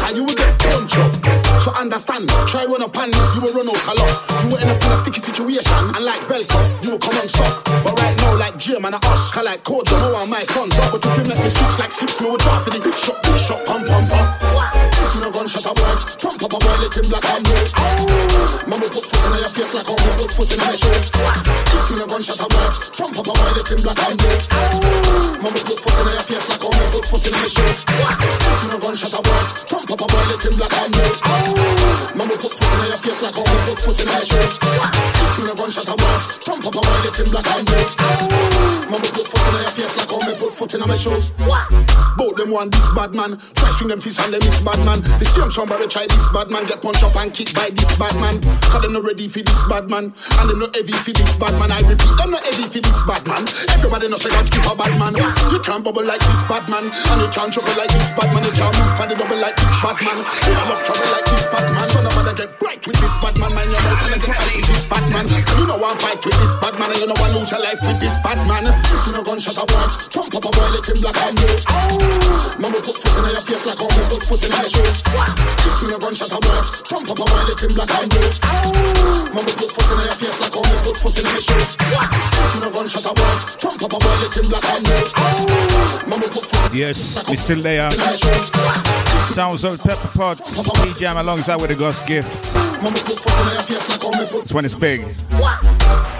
Can 0.00 0.16
you 0.16 0.24
will 0.24 0.32
get 0.32 0.48
punch 0.56 0.96
up? 0.96 1.12
So 1.60 1.68
understand, 1.76 2.24
try 2.48 2.64
run 2.64 2.80
up 2.80 2.96
me, 2.96 3.12
you 3.36 3.44
will 3.44 3.52
run 3.52 3.68
out 3.68 3.76
a 3.84 3.92
lot. 3.92 4.16
You 4.40 4.56
will 4.56 4.56
end 4.56 4.72
up 4.72 4.80
in 4.80 4.88
a 4.88 4.96
sticky 4.96 5.20
situation 5.20 5.76
and 5.92 6.00
like 6.08 6.24
Velcro, 6.24 6.56
you 6.80 6.96
will 6.96 7.02
come 7.04 7.20
unstuck. 7.20 7.52
But 7.84 8.00
right 8.00 8.16
now, 8.24 8.40
like 8.40 8.56
Jim 8.56 8.80
and 8.88 8.96
a 8.96 9.00
Ush, 9.12 9.36
I 9.36 9.42
like 9.44 9.60
Code, 9.60 9.92
you 9.92 10.00
know 10.00 10.16
I'm 10.16 10.30
my 10.32 10.40
funds. 10.48 10.72
But 10.88 11.04
if 11.04 11.12
you 11.20 11.24
make 11.28 11.36
me 11.36 11.52
switch 11.52 11.76
like 11.76 11.92
slips, 11.92 12.16
me 12.16 12.32
will 12.32 12.40
drop 12.40 12.64
for 12.64 12.70
the 12.70 12.80
big 12.80 12.96
shot, 12.96 13.20
big 13.20 13.36
shot, 13.36 13.60
pump, 13.68 13.84
pump, 13.84 14.08
pump. 14.08 14.88
If 15.08 15.14
you 15.16 15.20
no 15.20 15.30
gunshot 15.32 15.64
a 15.64 15.72
boy, 15.72 15.92
pump 16.20 16.40
up 16.44 16.52
a 16.52 16.58
boy, 16.60 16.76
let 16.80 16.92
him 16.96 17.06
black 17.08 17.24
and 17.28 17.44
blue. 17.44 17.64
Ow! 17.76 18.68
Mama 18.68 18.88
put 18.88 19.04
foot 19.04 19.24
in 19.24 19.40
your 19.40 19.52
face 19.52 19.72
like 19.72 19.88
me 19.88 20.12
put 20.20 20.30
foot 20.36 20.52
in 20.52 20.60
my 20.60 20.72
shoes. 20.76 21.12
If 21.12 21.84
you 21.88 21.96
no 21.96 22.06
gunshot 22.08 22.40
a 22.40 22.46
boy, 22.48 22.68
pump 22.92 23.16
up 23.16 23.28
a 23.28 23.32
boy, 23.32 23.50
let 23.56 23.68
him 23.68 23.80
black 23.80 24.00
and 24.04 24.16
blue. 24.20 24.36
Ow! 24.52 25.42
Mama 25.42 25.60
put 25.64 25.80
foot 25.80 25.96
in 25.96 26.12
your 26.12 26.24
face 26.28 26.37
like 26.46 26.62
how 26.62 26.70
me 26.70 26.86
put 26.94 27.04
foot 27.10 27.24
in 27.26 27.34
my 27.34 27.48
shoes. 27.50 27.78
You 28.62 28.68
no 28.70 28.78
gunshot 28.78 29.14
a 29.16 29.20
boy, 29.24 29.42
pump 29.66 29.90
up 29.90 30.02
a 30.02 30.06
boy, 30.06 30.24
let 30.30 30.42
him 30.44 30.54
black 30.54 30.74
and 30.78 30.92
blue. 30.94 31.14
Mama 32.14 32.36
put 32.38 32.52
foot 32.54 32.70
in 32.78 32.86
your 32.86 33.00
face 33.02 33.20
like 33.22 33.34
me 33.34 33.58
put 33.66 33.78
foot 33.82 33.98
in 33.98 34.06
my 34.06 34.20
shoes. 34.22 34.52
You 35.38 35.44
no 35.48 35.54
gunshot 35.58 35.88
a 35.90 35.94
boy, 35.98 36.16
pump 36.46 36.66
up 36.68 36.76
a 36.76 36.80
boy, 36.84 36.98
let 37.02 37.16
him 37.18 37.28
black 37.34 37.48
and 37.50 37.64
blue. 37.66 37.86
Mama 38.86 39.08
put 39.10 39.26
foot 39.26 39.42
in 39.50 39.54
your 39.58 39.72
face 39.74 39.94
like 39.98 40.12
me 40.14 40.32
put 40.38 40.52
foot 40.54 40.74
in 40.74 40.80
my 40.86 40.94
shoes. 40.94 41.32
Both 42.18 42.34
them 42.34 42.50
want 42.50 42.72
this 42.74 42.90
bad 42.94 43.14
man. 43.14 43.38
Try 43.54 43.70
swing 43.78 43.94
them 43.94 44.00
fists 44.00 44.18
and 44.18 44.34
them 44.34 44.42
is 44.42 44.60
bad 44.60 44.78
man. 44.82 45.00
The 45.22 45.24
same 45.24 45.50
somebody 45.50 45.86
try 45.86 46.06
this 46.10 46.26
bad 46.34 46.50
man. 46.50 46.66
Get 46.66 46.82
punch 46.82 47.02
up 47.06 47.14
and 47.14 47.30
kick 47.30 47.54
by 47.54 47.70
this 47.70 47.94
bad 47.94 48.14
man. 48.18 48.42
Cause 48.66 48.82
them 48.82 48.92
not 48.92 49.06
ready 49.06 49.30
for 49.30 49.38
this 49.38 49.62
bad 49.70 49.86
man. 49.86 50.10
And 50.10 50.46
them 50.50 50.58
not 50.58 50.74
heavy 50.74 50.92
for 50.98 51.14
this 51.14 51.38
bad 51.38 51.54
man. 51.62 51.70
I 51.70 51.78
repeat, 51.86 52.10
them 52.18 52.34
not 52.34 52.42
heavy 52.42 52.66
for 52.66 52.82
this 52.82 53.00
bad 53.06 53.22
man. 53.22 53.46
Everybody 53.70 54.10
knows 54.10 54.26
say 54.26 54.34
God 54.34 54.50
give 54.50 54.66
a 54.66 54.74
bad 54.74 54.92
man. 54.98 55.14
You 55.54 55.62
can't 55.62 55.86
bubble 55.86 56.02
like 56.02 56.18
this 56.28 56.42
bad 56.44 56.64
man. 56.68 56.84
And 56.84 57.20
you 57.24 57.28
can't 57.32 57.50
trouble 57.52 57.74
like 57.80 57.92
this 57.92 58.10
bad 58.12 58.28
man. 58.36 58.44
You 58.44 58.52
can't 58.52 58.74
move 58.76 58.92
by 59.00 59.04
the 59.08 59.16
double 59.16 59.40
like 59.40 59.56
this 59.56 59.74
bad 59.80 59.98
man. 60.04 60.18
You 60.20 60.52
don't 60.52 60.68
love 60.68 60.82
trouble 60.84 61.08
like 61.08 61.26
this 61.26 61.44
bad 61.48 61.64
man. 61.72 61.84
So 61.88 61.98
nobody 62.04 62.32
get 62.36 62.50
bright 62.60 62.82
with 62.84 62.98
this 63.00 63.14
bad 63.24 63.34
man. 63.40 63.50
Man, 63.56 63.64
you 63.64 63.80
know 63.80 64.12
and 64.12 64.20
get 64.20 64.36
tight 64.36 64.52
with 64.52 64.68
this 64.68 64.84
bad 64.84 65.04
man. 65.08 65.24
You 65.24 65.64
know 65.64 65.80
one 65.80 65.96
fight 65.96 66.20
with 66.20 66.36
this 66.36 66.52
bad 66.60 66.74
man. 66.76 66.92
And 66.92 67.00
you 67.00 67.08
know 67.08 67.18
one 67.18 67.32
lose 67.32 67.50
your 67.50 67.62
life 67.64 67.80
with 67.80 67.98
this 67.98 68.16
bad 68.20 68.38
man. 68.44 68.68
If 68.68 69.02
you 69.08 69.12
no 69.16 69.24
gunshot 69.24 69.56
a 69.56 69.64
boy, 69.64 69.86
pump 70.12 70.34
up 70.36 70.44
a 70.44 70.50
boy, 70.52 70.68
let 70.76 70.84
him 70.84 70.98
black 71.00 71.18
and 71.24 71.34
blue. 71.36 71.56
Oh, 71.72 71.96
mama 72.60 72.78
put 72.84 72.96
foot 73.00 73.16
in 73.18 73.32
your 73.32 73.44
face 73.44 73.64
like 73.64 73.80
how 73.80 73.88
me 73.88 74.02
put 74.12 74.22
foot 74.28 74.42
in 74.44 74.52
my 74.52 74.64
shoes. 74.68 75.00
If 75.00 75.76
you 75.80 75.88
no 75.88 75.96
gunshot 75.98 76.32
a 76.32 76.38
boy, 76.38 76.60
pump 76.88 77.08
up 77.08 77.18
a 77.18 77.24
boy, 77.24 77.42
let 77.48 77.60
him 77.60 77.72
black 77.72 77.92
and 77.96 78.08
blue. 78.12 78.28
Oh, 78.44 79.32
mama 79.32 79.52
put 79.56 79.70
foot 79.72 79.88
in 79.96 80.04
your 80.04 80.16
face 80.18 80.38
like 80.40 80.52
how 80.52 80.64
me 80.64 80.76
put 80.84 80.96
foot 81.00 81.16
in 81.16 81.24
my 81.24 81.40
shoes. 81.40 81.70
If 81.80 82.50
you 82.54 82.60
no 82.60 82.68
gunshot 82.68 83.08
a 83.08 83.12
boy, 83.16 83.32
pump 83.64 83.80
up 83.80 83.92
a 83.92 83.98
boy, 83.98 84.16
let 84.20 84.36
him 84.36 84.46
black 84.52 84.66
and 84.68 84.84
blue. 84.84 86.07
Yes, 86.72 87.28
we 87.28 87.36
still 87.36 87.60
there. 87.62 87.90
Sounds 89.28 89.64
of 89.64 89.82
Pepper 89.82 90.08
Pots. 90.08 90.56
P 90.82 90.94
Jam 90.98 91.16
alongside 91.16 91.56
with 91.60 91.70
the 91.70 91.76
Ghost 91.76 92.06
Gift. 92.06 92.28
Mama 92.82 92.96
put 92.98 93.18
foot 93.18 94.64
in 94.64 96.17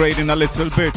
upgrading 0.00 0.32
a 0.32 0.36
little 0.36 0.70
bit. 0.76 0.96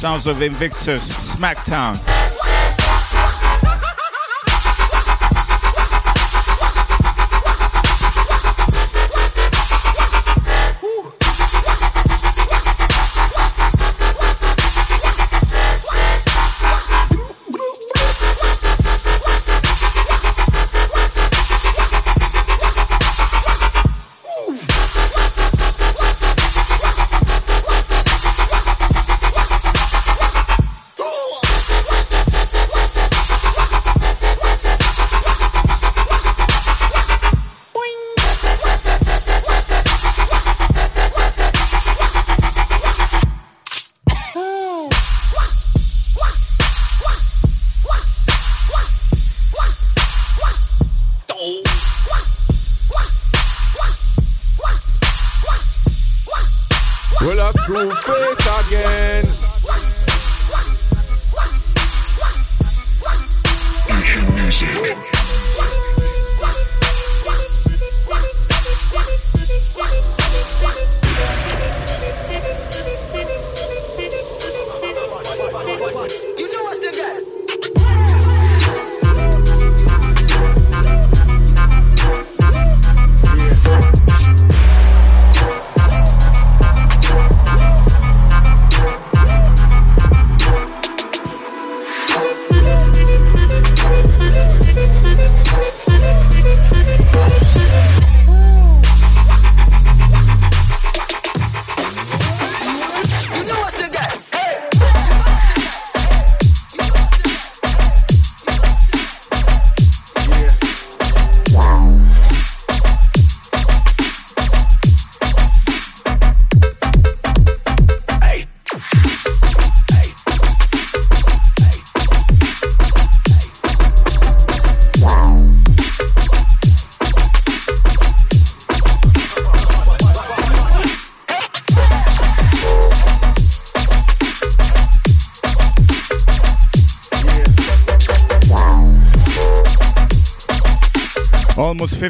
Sounds 0.00 0.26
of 0.26 0.42
Invictus, 0.42 1.34
Smacktown. 1.36 1.94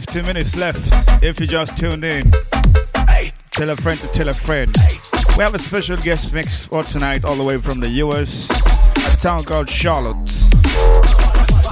50 0.01 0.22
minutes 0.22 0.57
left 0.57 1.22
if 1.22 1.38
you 1.38 1.47
just 1.47 1.78
tuned 1.78 2.03
in. 2.05 2.24
Tell 3.53 3.70
a 3.70 3.76
friend 3.76 3.97
to 4.01 4.09
tell 4.09 4.28
a 4.28 4.34
friend. 4.34 4.74
We 5.38 5.45
have 5.45 5.55
a 5.55 5.59
special 5.61 5.97
guest 5.99 6.32
mix 6.32 6.64
for 6.64 6.82
tonight, 6.82 7.24
all 7.24 7.36
the 7.36 7.45
way 7.45 7.59
from 7.59 7.78
the 7.78 7.88
US, 8.03 8.51
a 9.14 9.16
town 9.16 9.45
called 9.45 9.70
Charlotte. 9.70 10.16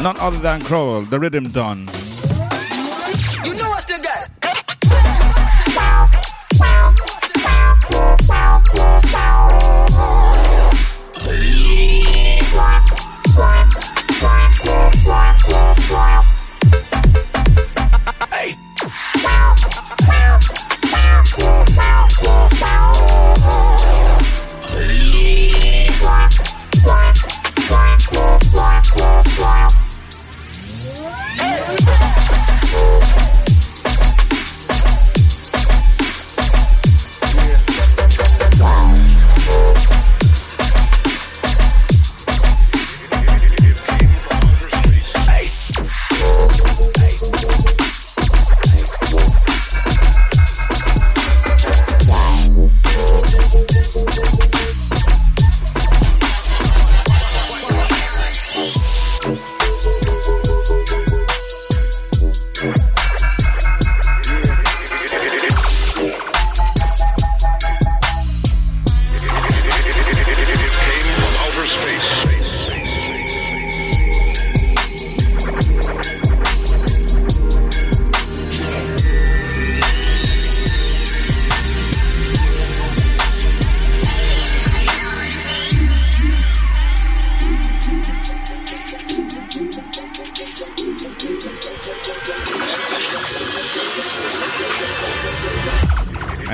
None 0.01 0.17
other 0.21 0.39
than 0.39 0.61
Crowell, 0.61 1.03
the 1.03 1.19
Rhythm 1.19 1.49
Don. 1.49 1.89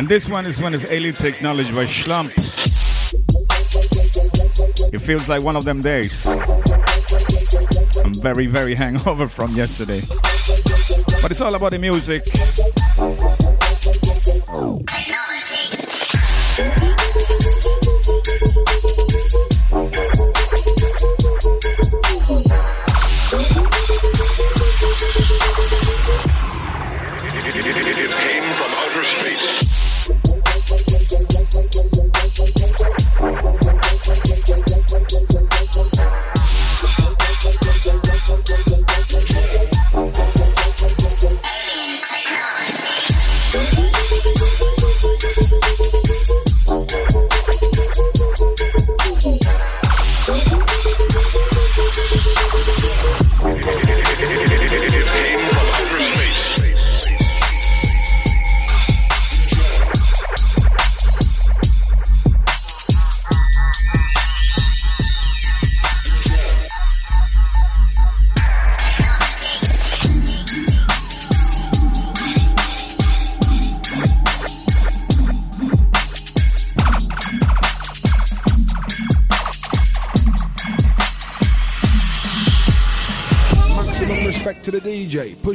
This 0.08 0.28
one 0.28 0.46
is 0.46 0.60
when 0.60 0.72
it's 0.72 0.84
elite 0.84 1.16
technology 1.16 1.70
by 1.70 1.84
Schlump. 1.84 2.32
It 4.92 5.00
feels 5.00 5.28
like 5.28 5.42
one 5.42 5.54
of 5.54 5.64
them 5.64 5.82
days. 5.82 6.26
I'm 8.04 8.14
very, 8.14 8.46
very 8.46 8.74
hangover 8.74 9.28
from 9.28 9.52
yesterday. 9.52 10.02
But 11.20 11.30
it's 11.30 11.42
all 11.42 11.54
about 11.54 11.72
the 11.72 11.78
music. 11.78 12.24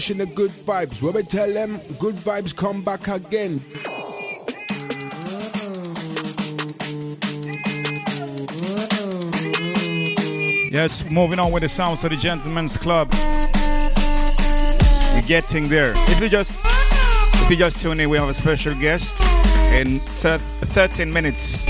Pushing 0.04 0.18
the 0.18 0.26
good 0.26 0.52
vibes. 0.52 1.02
Where 1.02 1.14
we 1.14 1.24
tell 1.24 1.50
them 1.50 1.80
good 1.98 2.16
vibes 2.16 2.54
come 2.54 2.84
back 2.84 3.08
again. 3.08 3.62
Yes, 10.70 11.10
moving 11.10 11.40
on 11.40 11.54
with 11.54 11.64
the 11.64 11.70
sounds 11.70 12.04
of 12.04 12.10
the 12.10 12.18
Gentlemen's 12.18 12.76
Club. 12.76 13.08
We're 15.14 15.26
getting 15.26 15.70
there. 15.70 15.94
If 15.96 16.20
you 16.20 16.28
just 16.28 16.52
if 16.52 17.50
you 17.50 17.56
just 17.56 17.80
tune 17.80 18.02
in, 18.02 18.10
we 18.10 18.18
have 18.18 18.28
a 18.28 18.34
special 18.34 18.76
guest. 18.76 19.22
in 19.74 20.00
13 20.00 21.14
minutes. 21.14 21.64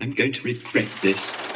I'm 0.00 0.14
going 0.14 0.32
to 0.32 0.42
regret 0.42 0.88
this. 1.02 1.51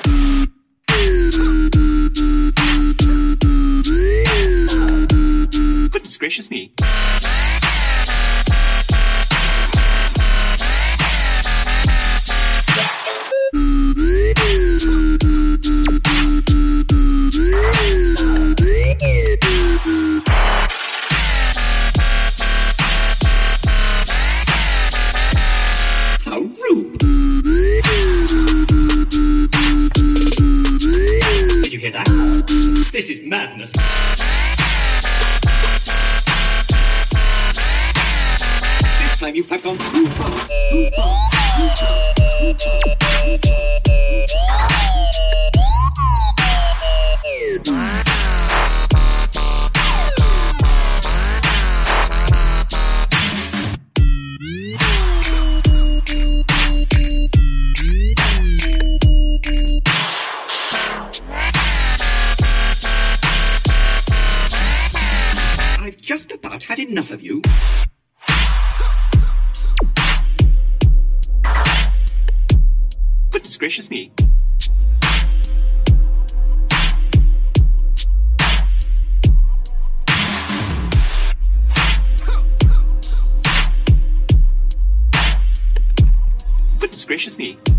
Gracious 87.27 87.39
me. 87.39 87.76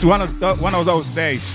Yes, 0.00 0.08
one 0.08 0.22
of 0.22 0.40
th- 0.40 0.58
one 0.60 0.74
of 0.74 0.86
those 0.86 1.08
days. 1.08 1.54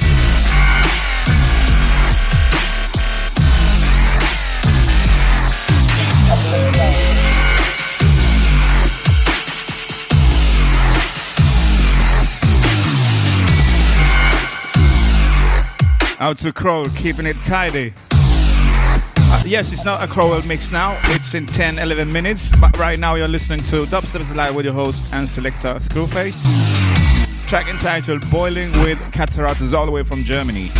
Out 16.19 16.37
to 16.37 16.53
Crowell, 16.53 16.85
keeping 16.95 17.25
it 17.25 17.35
tidy. 17.47 17.91
Uh, 18.11 19.43
yes, 19.43 19.71
it's 19.71 19.85
not 19.85 20.03
a 20.03 20.07
Crowell 20.07 20.45
mix 20.45 20.71
now. 20.71 20.95
It's 21.05 21.33
in 21.33 21.47
10, 21.47 21.79
11 21.79 22.13
minutes. 22.13 22.51
But 22.61 22.77
right 22.77 22.99
now 22.99 23.15
you're 23.15 23.27
listening 23.27 23.61
to 23.71 23.85
Dubstep 23.87 24.35
Live 24.35 24.53
with 24.53 24.65
your 24.65 24.75
host 24.75 25.11
and 25.13 25.27
selector 25.27 25.73
Screwface 25.75 27.04
track 27.47 27.67
entitled 27.67 28.27
Boiling 28.31 28.71
with 28.83 28.99
Cataract 29.11 29.61
is 29.61 29.73
all 29.73 29.85
the 29.85 29.91
way 29.91 30.03
from 30.03 30.19
Germany. 30.23 30.71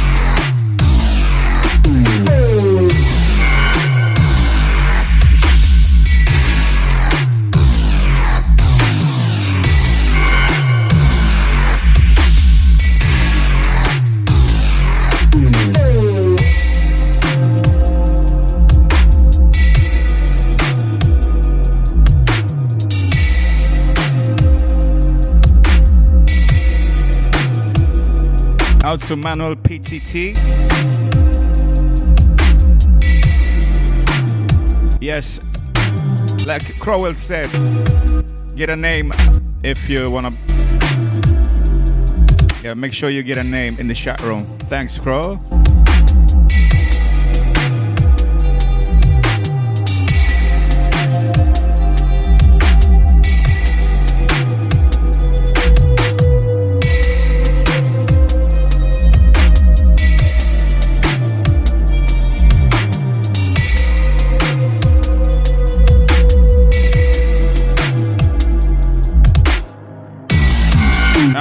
Also 28.96 29.18
Manuel 29.18 29.58
PTT. 29.58 30.34
Yes, 35.02 35.42
like 36.48 36.64
Crowell 36.80 37.14
said, 37.14 37.50
get 38.56 38.70
a 38.70 38.76
name 38.78 39.12
if 39.64 39.90
you 39.90 40.10
wanna. 40.10 40.32
Yeah, 42.64 42.74
make 42.74 42.94
sure 42.94 43.10
you 43.10 43.22
get 43.22 43.36
a 43.36 43.44
name 43.44 43.76
in 43.80 43.90
the 43.90 43.94
chat 43.94 44.22
room. 44.22 44.46
Thanks, 44.70 44.98
Crowell. 44.98 45.42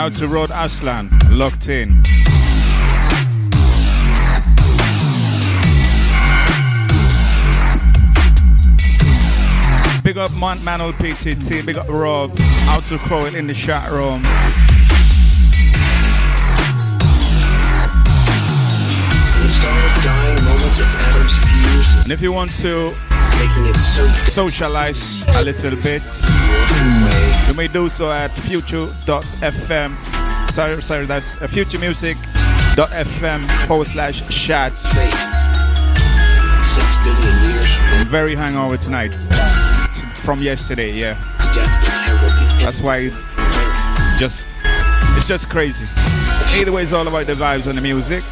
Out 0.04 0.12
to 0.16 0.28
Rod 0.28 0.50
Aslan, 0.50 1.08
locked 1.30 1.70
in. 1.70 2.02
Big 10.02 10.18
up 10.18 10.30
Man- 10.34 10.62
Manuel 10.62 10.92
PTT, 10.92 11.64
big 11.64 11.78
up 11.78 11.88
Rob, 11.88 12.32
out 12.68 12.84
to 12.84 12.98
Crowell 12.98 13.34
in 13.34 13.46
the 13.46 13.54
chat 13.54 13.90
room. 13.90 14.20
And 22.02 22.12
if 22.12 22.20
you 22.20 22.34
want 22.34 22.52
to 22.60 22.92
socialize 24.28 25.24
a 25.36 25.44
little 25.44 25.76
bit, 25.82 26.02
you 27.54 27.58
may 27.58 27.68
do 27.68 27.88
so 27.88 28.10
at 28.10 28.32
future.fm. 28.32 29.90
Sorry, 30.50 30.82
sorry, 30.82 31.06
that's 31.06 31.40
uh, 31.40 31.46
futuremusic.fm 31.46 33.66
forward 33.68 33.86
slash 33.86 34.28
chat. 34.28 34.72
Very 38.10 38.34
hangover 38.34 38.76
tonight. 38.76 39.14
From 40.24 40.40
yesterday, 40.40 40.94
yeah. 40.94 41.14
That's 42.64 42.80
why 42.80 43.10
just 44.18 44.44
it's 45.16 45.28
just 45.28 45.48
crazy. 45.48 45.86
Either 46.58 46.72
way, 46.72 46.82
it's 46.82 46.92
all 46.92 47.06
about 47.06 47.26
the 47.26 47.34
vibes 47.34 47.68
and 47.68 47.78
the 47.78 47.82
music. 47.82 48.24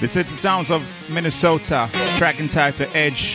This 0.00 0.14
is 0.14 0.30
the 0.30 0.36
sounds 0.36 0.70
of 0.70 1.10
Minnesota, 1.10 1.88
track 2.18 2.38
entitled 2.38 2.90
Edge. 2.94 3.34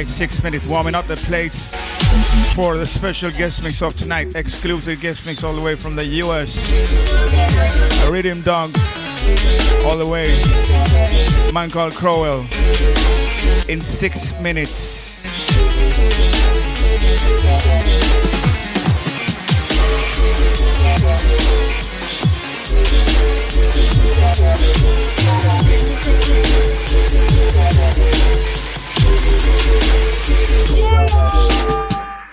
Right, 0.00 0.06
six 0.06 0.42
minutes 0.42 0.66
warming 0.66 0.94
up 0.94 1.06
the 1.08 1.16
plates 1.16 1.74
for 2.54 2.78
the 2.78 2.86
special 2.86 3.30
guest 3.32 3.62
mix 3.62 3.82
of 3.82 3.94
tonight. 3.96 4.34
Exclusive 4.34 4.98
guest 4.98 5.26
mix 5.26 5.44
all 5.44 5.52
the 5.52 5.60
way 5.60 5.74
from 5.76 5.94
the 5.94 6.04
US. 6.24 6.72
Iridium 8.08 8.40
Dog, 8.40 8.70
all 9.84 9.98
the 9.98 10.08
way. 10.08 10.26
Man 11.52 11.68
called 11.68 11.92
Crowell. 11.92 12.40
In 13.68 13.82
six 13.82 14.40
minutes. 14.40 15.10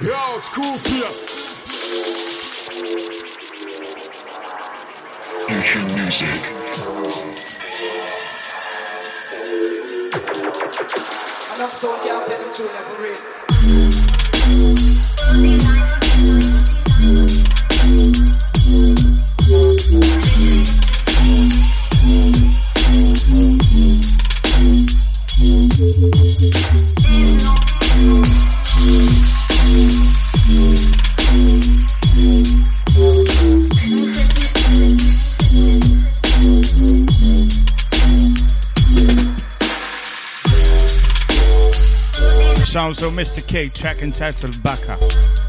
Yo, 0.01 0.21
Screwface. 0.39 1.23
Future 5.47 5.86
music. 5.95 6.41
Enough 11.55 11.73
sound 11.73 11.97
can't 12.03 12.23
play 12.25 12.38
the 12.38 12.43
tune 12.53 12.69
for 12.88 12.97
real. 15.71 15.76
Mr. 43.38 43.48
K, 43.48 43.70
track 43.70 44.02
entitled 44.02 44.64
Baka. 44.64 45.47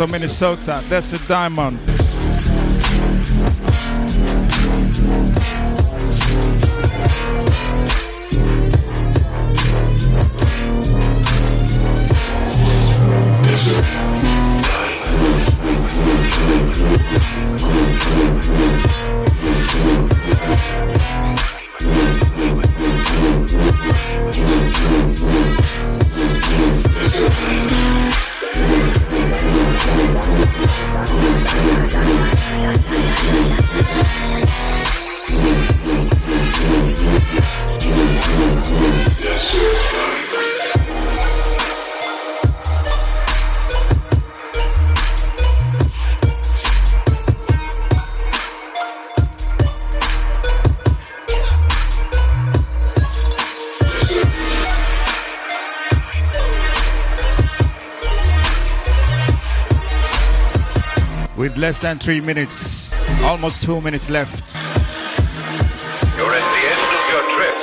Minnesota. 0.00 0.82
That's 0.88 1.12
a 1.12 1.18
diamond. 1.28 1.78
Less 61.64 61.80
than 61.80 61.98
three 61.98 62.20
minutes, 62.20 62.92
almost 63.22 63.62
two 63.62 63.80
minutes 63.80 64.10
left. 64.10 64.34
You're 66.14 66.30
at 66.30 66.44
the 66.52 66.60
end 66.74 66.82
of 66.98 67.08
your 67.08 67.24
trip. 67.34 67.56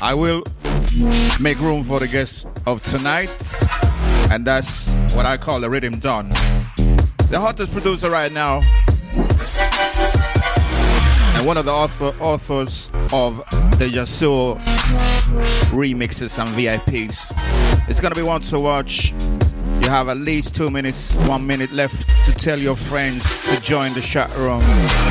I 0.00 0.14
will 0.14 0.44
make 1.40 1.58
room 1.58 1.82
for 1.82 1.98
the 1.98 2.06
guest 2.06 2.46
of 2.66 2.84
tonight, 2.84 3.52
and 4.30 4.46
that's 4.46 4.88
what 5.16 5.26
I 5.26 5.36
call 5.38 5.58
the 5.58 5.68
Rhythm 5.68 5.98
Don. 5.98 6.28
The 6.28 7.40
hottest 7.40 7.72
producer 7.72 8.08
right 8.08 8.30
now, 8.30 8.60
and 11.34 11.44
one 11.44 11.56
of 11.56 11.64
the 11.64 11.72
author, 11.72 12.14
authors 12.20 12.90
of 13.12 13.38
the 13.80 13.88
Yasuo 13.88 14.56
remixes 15.72 16.38
and 16.38 16.48
VIPs. 16.50 17.26
It's 17.88 17.98
gonna 17.98 18.14
be 18.14 18.22
one 18.22 18.40
to 18.42 18.60
watch. 18.60 19.12
Have 19.92 20.08
at 20.08 20.16
least 20.16 20.54
two 20.54 20.70
minutes, 20.70 21.14
one 21.28 21.46
minute 21.46 21.70
left 21.70 22.08
to 22.24 22.32
tell 22.32 22.58
your 22.58 22.76
friends 22.76 23.22
to 23.54 23.60
join 23.60 23.92
the 23.92 24.00
chat 24.00 24.34
room, 24.38 24.62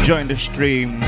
join 0.03 0.27
the 0.27 0.35
stream. 0.35 0.99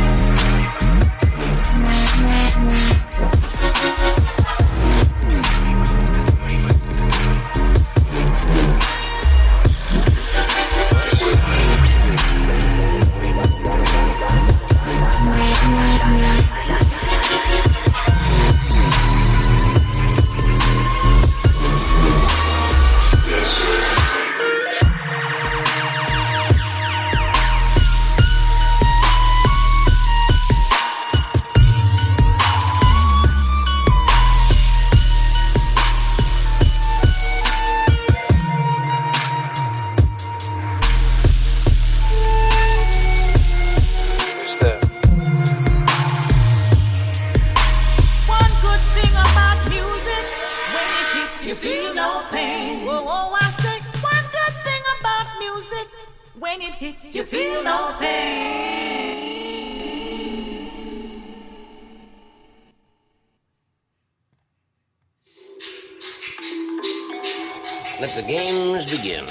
Let 68.04 68.10
the 68.16 68.24
games 68.28 68.98
begin. 68.98 69.26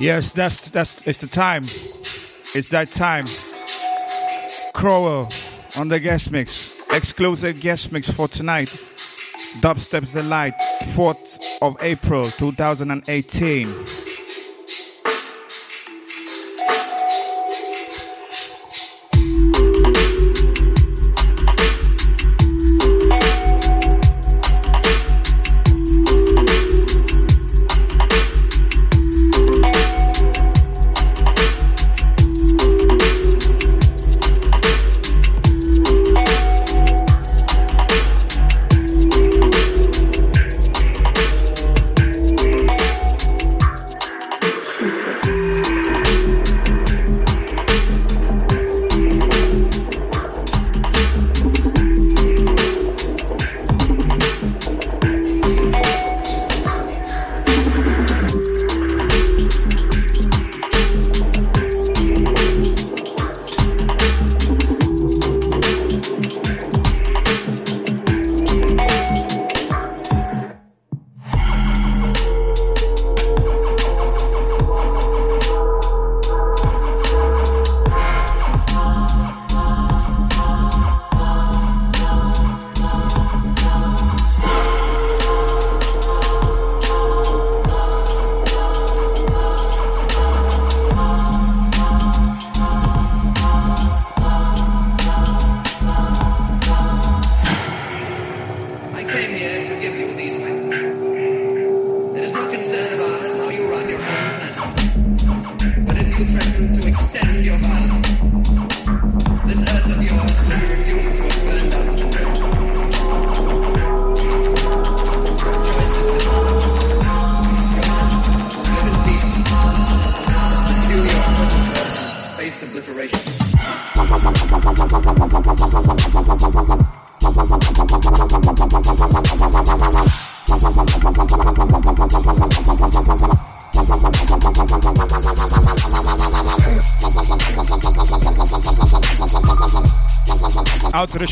Yes, 0.00 0.32
that's 0.32 0.68
that's 0.70 1.06
it's 1.06 1.20
the 1.20 1.28
time. 1.28 1.62
It's 1.62 2.68
that 2.70 2.88
time. 2.88 3.26
Crowell 4.72 5.28
on 5.78 5.86
the 5.86 6.00
guest 6.00 6.32
mix. 6.32 6.82
Exclusive 6.90 7.60
guest 7.60 7.92
mix 7.92 8.10
for 8.10 8.26
tonight. 8.26 8.68
Dubstep's 9.60 10.12
Delight, 10.12 10.54
4th 10.96 11.62
of 11.62 11.76
April 11.80 12.24
2018. 12.24 14.03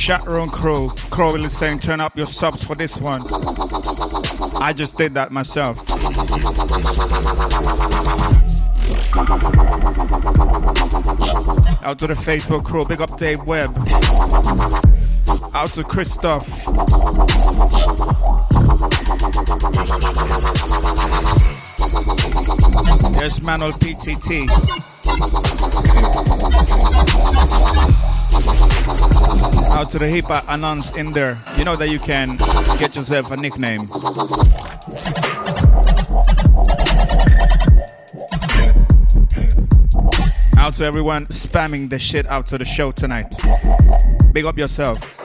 Out 0.03 0.07
to 0.07 0.13
the 0.15 0.25
chat 0.25 0.27
room 0.27 0.49
crew. 0.51 0.91
Crowell 1.11 1.45
is 1.45 1.57
saying 1.57 1.79
turn 1.79 2.01
up 2.01 2.17
your 2.17 2.27
subs 2.27 2.65
for 2.65 2.75
this 2.75 2.97
one. 2.99 3.23
I 4.57 4.73
just 4.73 4.99
did 4.99 5.15
that 5.15 5.31
myself. 5.31 5.79
Out 11.85 11.99
to 11.99 12.07
the 12.07 12.15
Facebook 12.15 12.65
crew. 12.65 12.85
Big 12.85 13.01
up 13.01 13.17
Dave 13.17 13.45
Webb. 13.47 13.71
Out 15.55 15.71
to 15.71 15.85
Christoph. 15.85 16.49
There's 23.15 23.41
Manuel 23.43 23.73
PTT. 23.73 24.92
To 29.93 29.99
the 29.99 30.09
hip 30.09 30.25
hop 30.25 30.43
announce 30.49 30.91
in 30.93 31.13
there. 31.13 31.39
You 31.59 31.67
know 31.67 31.77
that 31.77 31.91
you 31.91 31.99
can 31.99 32.39
get 32.79 32.97
yourself 32.97 33.31
a 33.31 33.37
nickname. 33.37 33.91
Out 40.57 40.73
to 40.75 40.85
everyone 40.87 41.27
spamming 41.27 41.91
the 41.91 41.99
shit 41.99 42.27
out 42.29 42.47
to 42.47 42.57
the 42.57 42.65
show 42.65 42.91
tonight. 42.91 43.35
Big 44.33 44.47
up 44.47 44.57
yourself. 44.57 45.22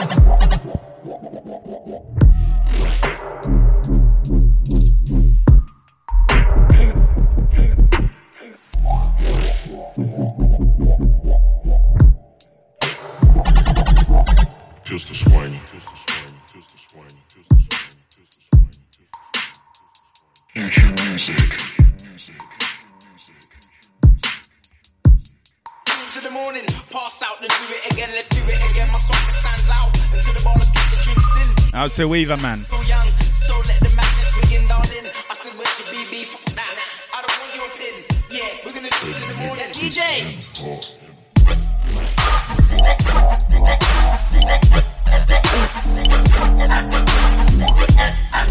Bust 26.91 27.23
out 27.23 27.39
the 27.41 27.47
do 27.47 27.55
it 27.69 27.93
again, 27.93 28.09
let's 28.13 28.27
do 28.29 28.41
it 28.41 28.71
again. 28.71 28.87
My 28.91 28.97
song 28.97 29.15
stands 29.31 29.69
out 29.69 29.93
until 30.13 30.33
the 30.33 30.41
ballers 30.41 30.71
get 30.73 30.85
the 30.89 30.97
drinks 31.03 31.29
in. 31.41 31.75
Out 31.75 31.91
to 31.91 32.07
Weaver, 32.07 32.37
man. 32.37 32.59
So 32.61 32.81
young, 32.89 33.05
so 33.37 33.55
let 33.69 33.79
the 33.81 33.93
madness 33.95 34.33
begin, 34.41 34.65
darling. 34.67 35.05
I 35.29 35.35
said, 35.35 35.53
where's 35.53 35.77
your 35.77 35.87
BB? 35.93 36.25
Fuck 36.25 36.55
that. 36.55 36.75
I 37.13 37.21
don't 37.21 37.37
want 37.37 37.53
your 37.55 37.69
pin. 37.77 38.03
Yeah, 38.31 38.49
we're 38.65 38.73
gonna 38.73 38.89
do 38.89 39.07
it 39.07 39.21
in 39.21 39.27
the 39.29 39.37
morning. 39.45 39.69
DJ. 39.71 40.01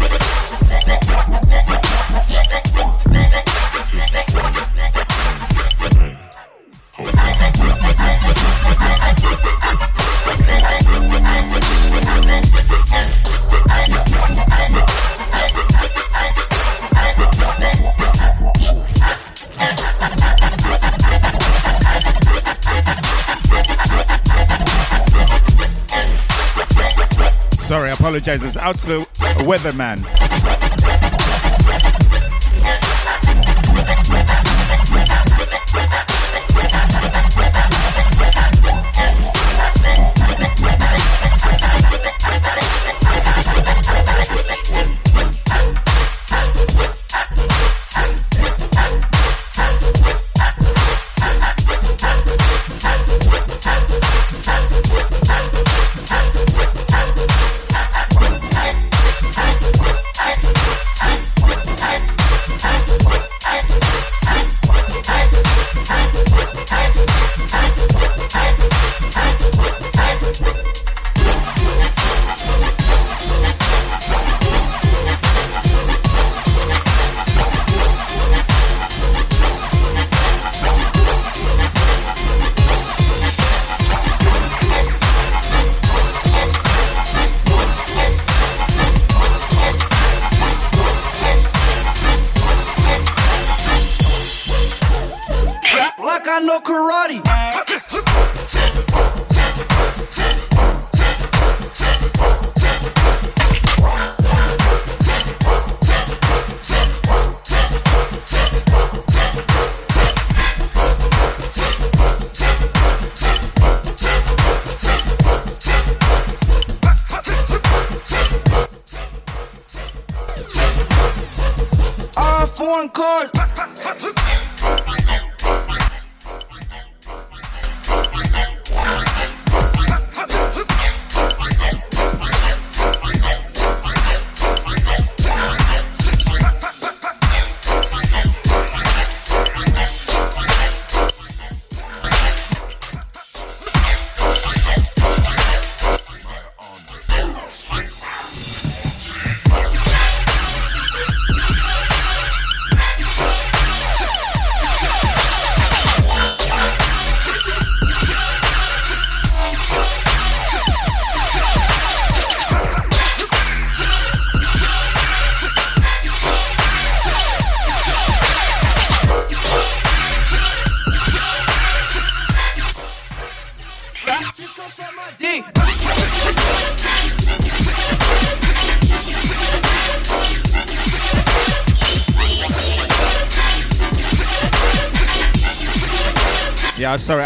Sorry, 0.07 0.23
I 28.17 28.19
apologize. 28.19 28.43
It's 28.43 28.57
out 28.57 28.75
to 28.79 28.87
the 28.87 29.07
weatherman. 29.45 30.66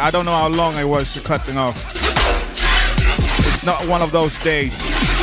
I 0.02 0.10
don't 0.10 0.26
know 0.26 0.32
how 0.32 0.50
long 0.50 0.74
I 0.74 0.84
was 0.84 1.20
cutting 1.20 1.58
off. 1.58 1.78
It's 3.46 3.64
not 3.64 3.88
one 3.88 4.02
of 4.02 4.12
those 4.12 4.38
days. 4.44 5.21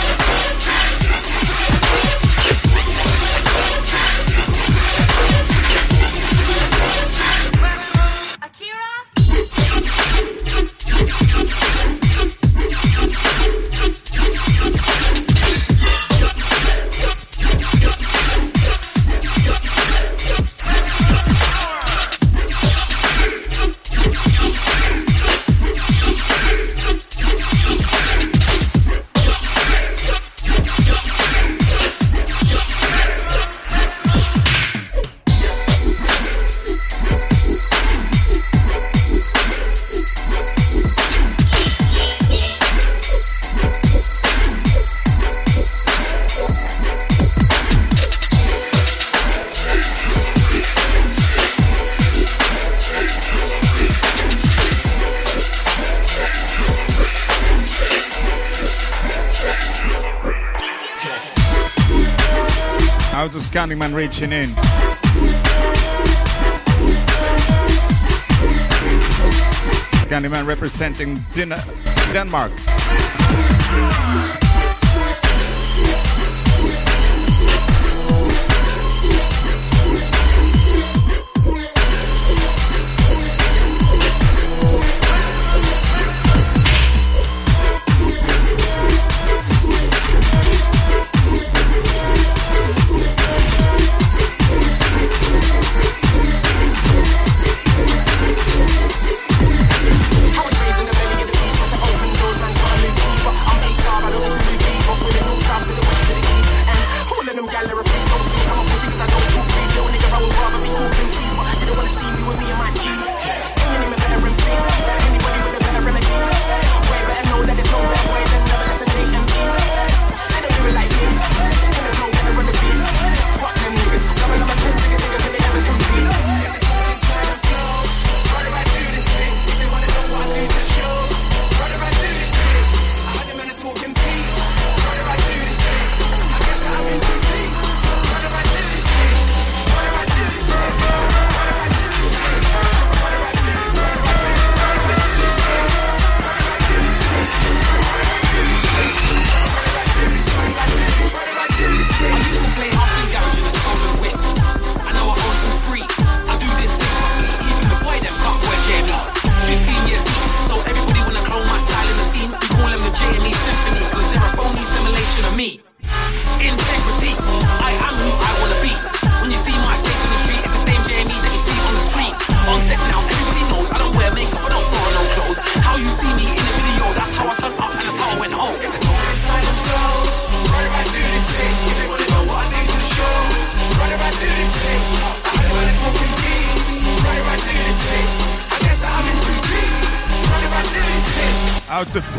Scanning 63.49 63.79
man 63.79 63.95
reaching 63.95 64.31
in? 64.31 64.55
Scanning 70.05 70.31
man 70.31 70.45
representing 70.45 71.15
Din- 71.33 71.55
Denmark. 72.13 72.53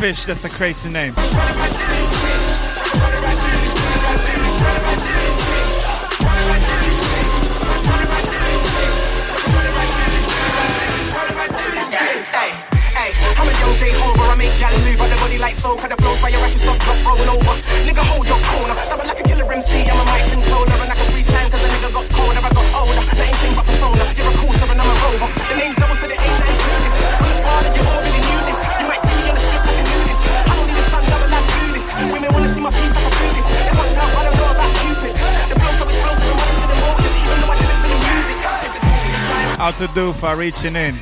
Fish, 0.09 0.25
that's 0.25 0.43
a 0.43 0.49
crazy 0.49 0.89
name. 0.89 1.13
to 39.79 39.87
do 39.93 40.11
for 40.11 40.35
reaching 40.35 40.75
in. 40.75 40.93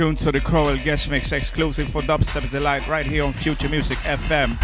tuned 0.00 0.16
to 0.16 0.32
the 0.32 0.40
Crowell 0.40 0.78
Guest 0.78 1.10
Mix 1.10 1.30
exclusive 1.30 1.90
for 1.90 2.00
dubstep, 2.00 2.50
Delight 2.50 2.88
right 2.88 3.04
here 3.04 3.22
on 3.22 3.34
Future 3.34 3.68
Music 3.68 3.98
FM. 3.98 4.56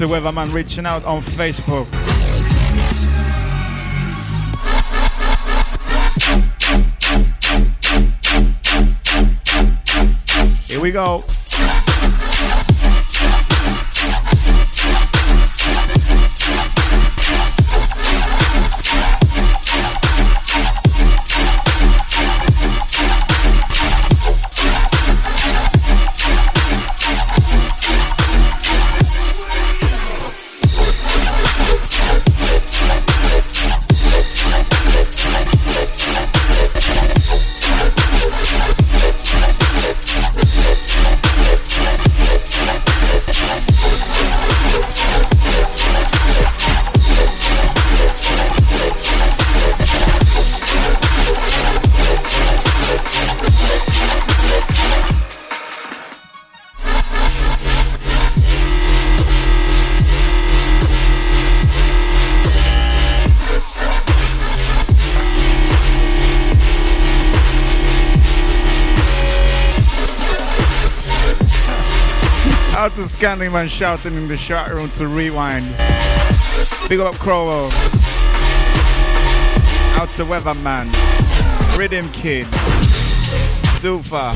to 0.00 0.06
Weatherman 0.06 0.50
reaching 0.54 0.86
out 0.86 1.04
on 1.04 1.20
Facebook. 1.20 1.86
Here 10.66 10.80
we 10.80 10.90
go. 10.90 11.22
scanning 73.20 73.52
man 73.52 73.68
shouting 73.68 74.14
in 74.14 74.26
the 74.28 74.36
chat 74.38 74.72
room 74.72 74.88
to 74.88 75.06
rewind. 75.06 75.66
Big 76.88 77.00
up 77.00 77.14
Crowe. 77.16 77.68
Out 80.00 80.08
to 80.14 80.24
Weatherman. 80.24 80.88
Rhythm 81.76 82.08
Kid. 82.12 82.46
Doofa. 83.82 84.34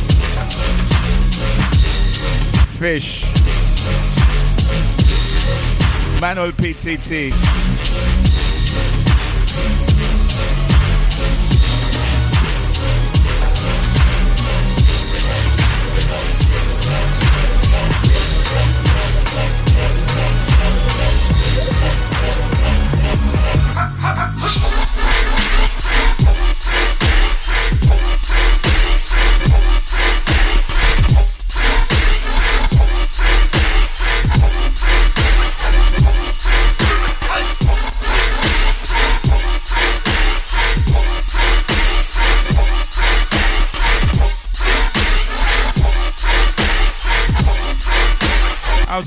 Fish. 2.79 3.23
Manuel 6.21 6.53
PTT. 6.53 7.94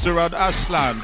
Azurad 0.08 0.34
Aslan. 0.34 1.02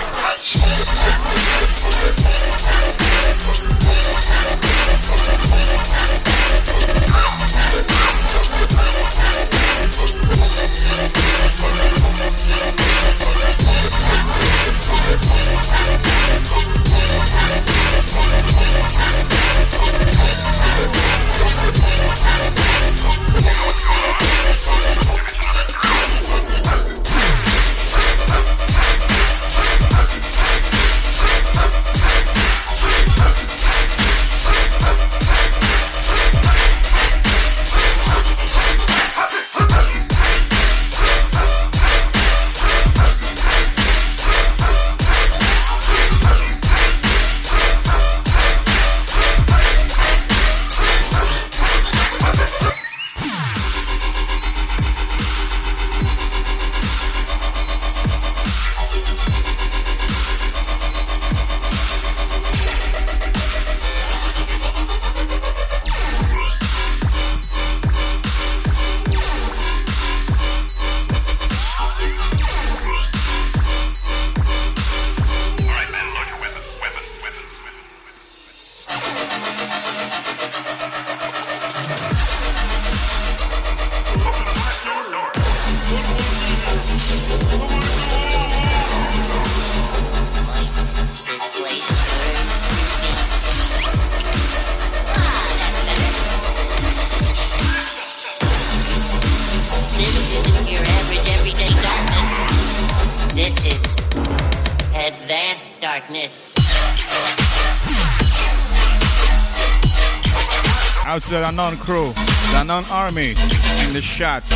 The 111.43 111.49
unknown 111.49 111.75
crew, 111.75 112.13
the 112.51 112.61
unknown 112.61 112.85
army 112.89 113.31
in 113.31 113.93
the 113.93 113.99
shot. 114.01 114.52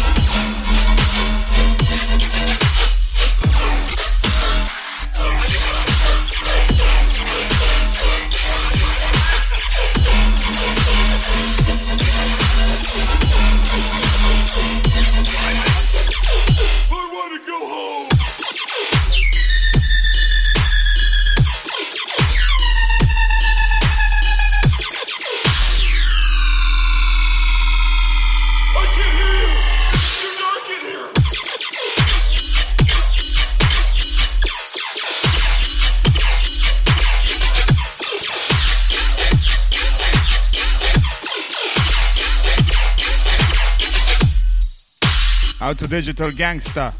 Out 45.77 45.83
to 45.83 45.87
Digital 45.89 46.31
Gangster. 46.31 46.91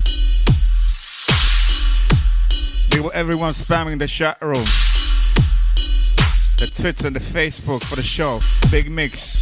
Everyone 3.13 3.53
spamming 3.53 3.97
the 3.97 4.07
chat 4.07 4.39
room. 4.41 4.65
The 6.59 6.71
Twitter 6.79 7.07
and 7.07 7.15
the 7.15 7.19
Facebook 7.19 7.83
for 7.83 7.95
the 7.95 8.03
show. 8.03 8.39
Big 8.69 8.91
mix. 8.91 9.41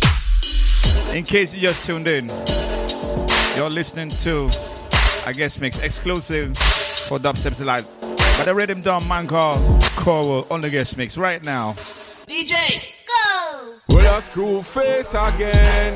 In 1.13 1.23
case 1.23 1.53
you 1.53 1.61
just 1.61 1.83
tuned 1.83 2.07
in, 2.07 2.27
you're 3.57 3.69
listening 3.69 4.09
to, 4.09 4.45
I 5.27 5.33
guess, 5.33 5.59
mix 5.59 5.81
exclusive 5.81 6.57
for 6.57 7.17
Dubstep 7.17 7.63
Live. 7.65 7.85
But 8.37 8.45
the 8.45 8.55
Rhythm 8.55 8.81
Don 8.81 9.05
man 9.07 9.27
called 9.27 9.59
Coral 9.95 10.47
on 10.49 10.61
the 10.61 10.69
guest 10.69 10.97
mix 10.97 11.17
right 11.17 11.43
now. 11.43 11.73
DJ, 11.73 12.83
go! 13.07 13.73
Well, 13.89 14.15
I 14.15 14.19
Screwface 14.19 15.35
again. 15.35 15.93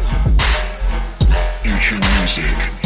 Ancient 1.66 2.04
music. 2.18 2.79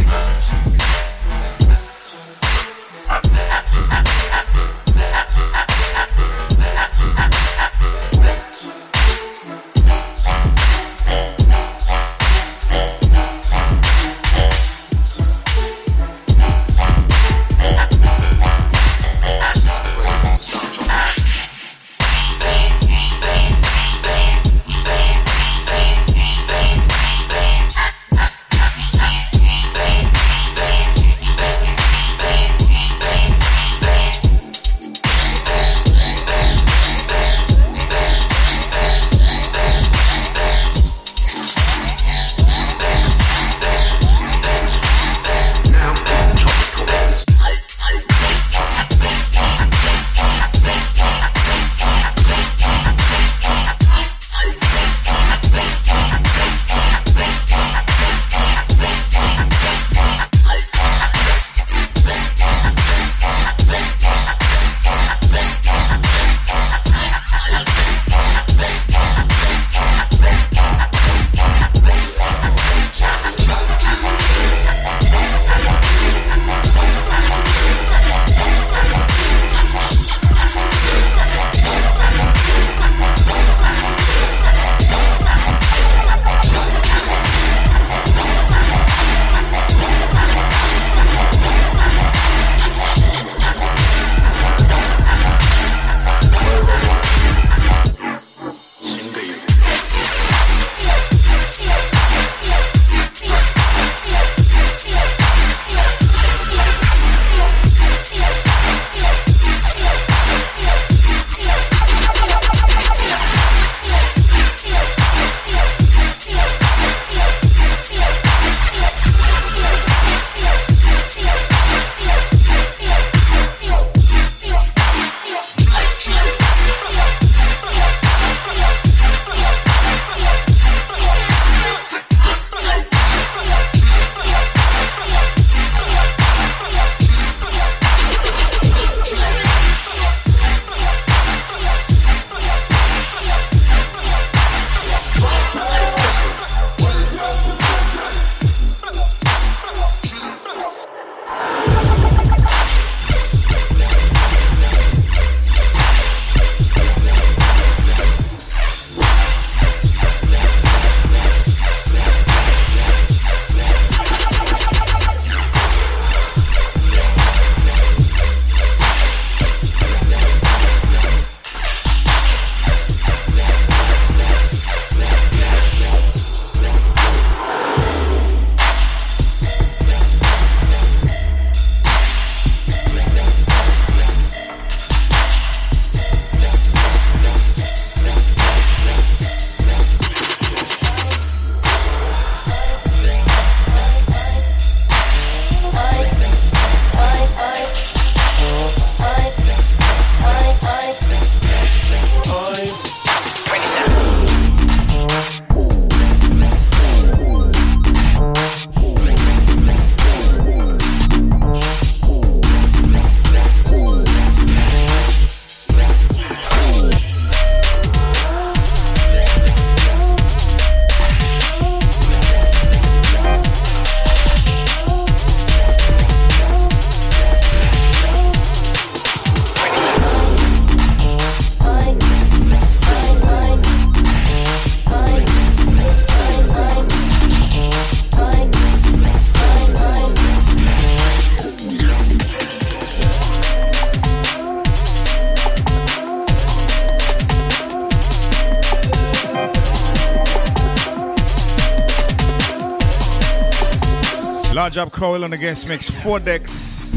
Up 254.78 254.92
Crowell 254.92 255.24
on 255.24 255.30
the 255.30 255.38
guest 255.38 255.68
mix. 255.68 255.90
Four 255.90 256.20
decks. 256.20 256.92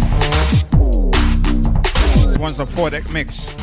This 2.15 2.39
one's 2.39 2.59
a 2.59 2.65
four 2.65 2.89
deck 2.91 3.11
mix. 3.11 3.55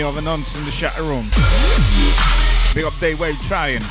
Of 0.00 0.14
anons 0.14 0.56
in 0.56 0.64
the 0.64 0.70
chat 0.70 0.98
room. 0.98 1.28
Big 2.74 2.84
up 2.86 2.98
day 2.98 3.14
way 3.14 3.34
trying. 3.46 3.82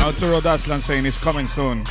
Out 0.00 0.16
to 0.16 0.26
Rod 0.26 0.46
Aslan 0.46 0.80
saying 0.80 1.04
he's 1.04 1.18
coming 1.18 1.46
soon. 1.46 1.84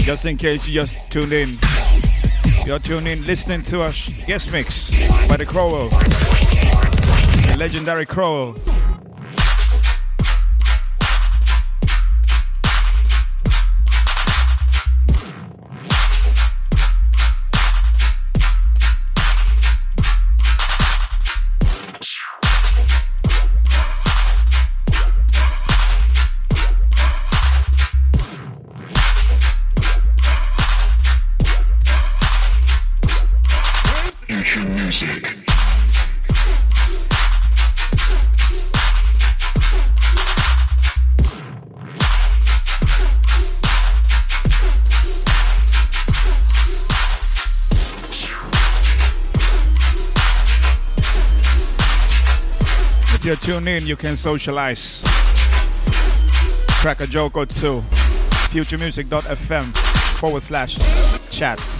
Just 0.00 0.26
in 0.26 0.36
case 0.36 0.68
you 0.68 0.74
just 0.74 1.10
tuned 1.10 1.32
in. 1.32 1.58
You're 2.66 2.78
tuned 2.78 3.08
in 3.08 3.24
listening 3.24 3.62
to 3.62 3.80
us 3.80 4.10
guest 4.26 4.52
mix 4.52 4.90
by 5.26 5.38
the 5.38 5.46
Crowell. 5.46 5.88
The 7.48 7.56
legendary 7.58 8.04
Crowell. 8.04 8.56
You're 53.28 53.36
tuned 53.36 53.68
in, 53.68 53.86
you 53.86 53.94
can 53.94 54.16
socialize. 54.16 55.02
Crack 56.80 57.00
a 57.00 57.06
joke 57.06 57.36
or 57.36 57.44
two. 57.44 57.82
Futuremusic.fm 58.48 59.64
forward 60.16 60.42
slash 60.42 60.78
chat. 61.30 61.77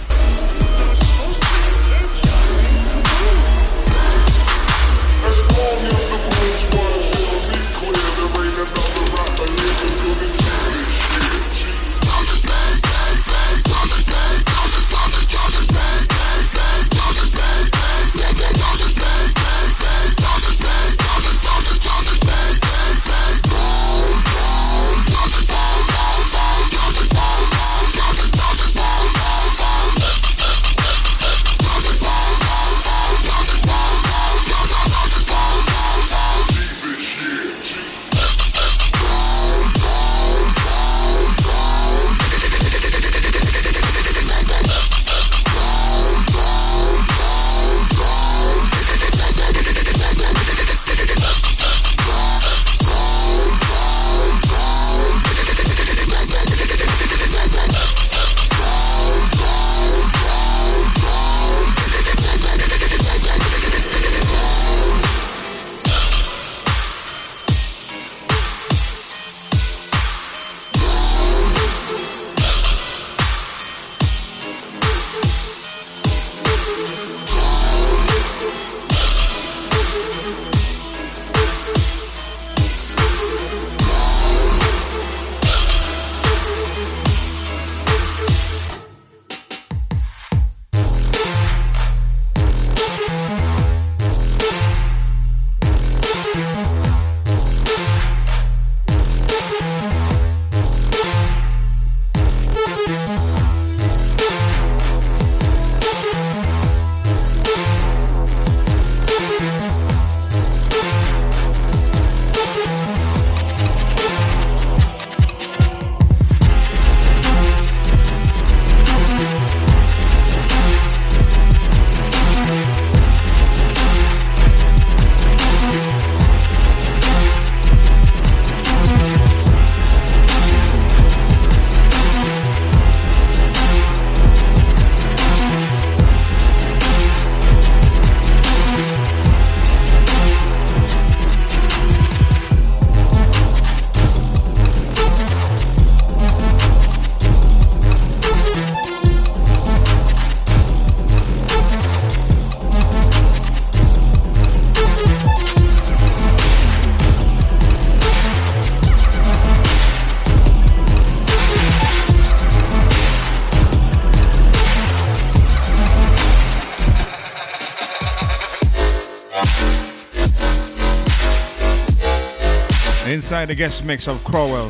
Inside 173.09 173.45
the 173.45 173.55
guest 173.55 173.85
mix 173.85 174.07
of 174.07 174.23
Crowell. 174.23 174.69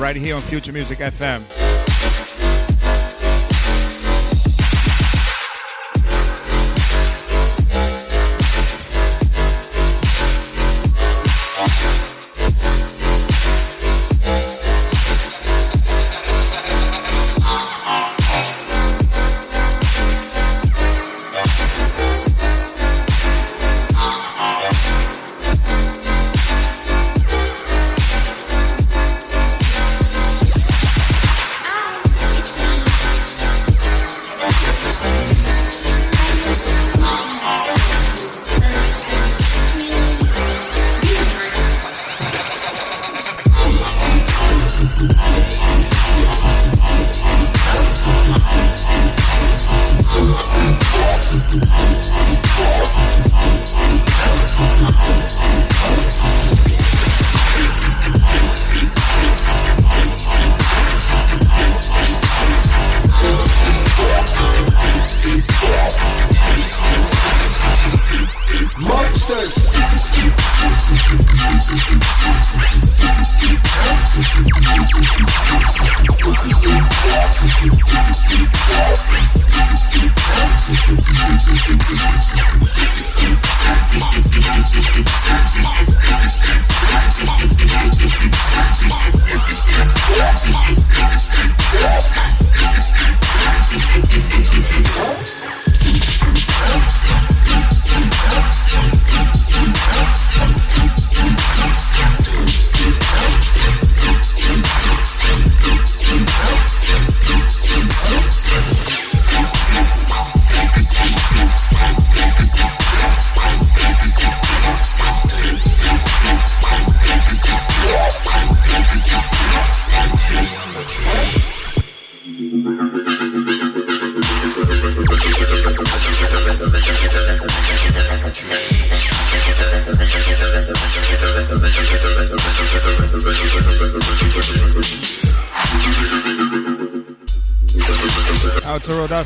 Right 0.00 0.14
here 0.14 0.36
on 0.36 0.42
Future 0.42 0.72
Music 0.72 0.98
FM. 0.98 1.63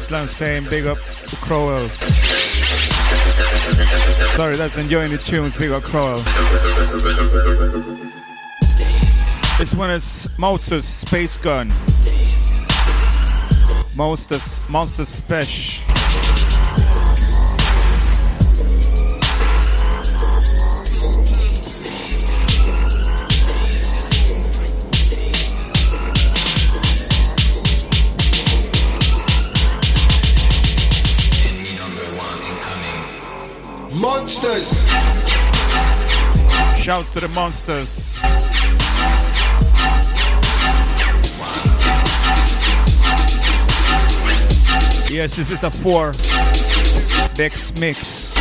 Aslan 0.08 0.26
saying 0.26 0.64
big 0.70 0.86
up 0.86 0.96
Crowell. 1.42 1.86
Sorry, 4.30 4.56
that's 4.56 4.78
enjoying 4.78 5.10
the 5.10 5.18
tunes. 5.18 5.54
Big 5.54 5.70
up 5.70 5.82
Crowell. 5.82 6.16
This 9.58 9.74
one 9.74 9.90
is 9.90 10.30
Motor's 10.38 10.86
Space 10.86 11.36
Gun. 11.36 11.68
Monsters, 13.98 14.66
Monster 14.70 15.04
Special. 15.04 15.77
Shouts 36.98 37.10
to 37.10 37.20
the 37.20 37.28
monsters. 37.28 38.18
Yes, 45.08 45.36
this 45.36 45.52
is 45.52 45.62
a 45.62 45.70
four 45.70 46.10
Dex 47.36 47.72
mix. 47.76 48.34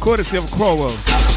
Courtesy 0.00 0.38
of 0.38 0.50
Crowell. 0.50 1.31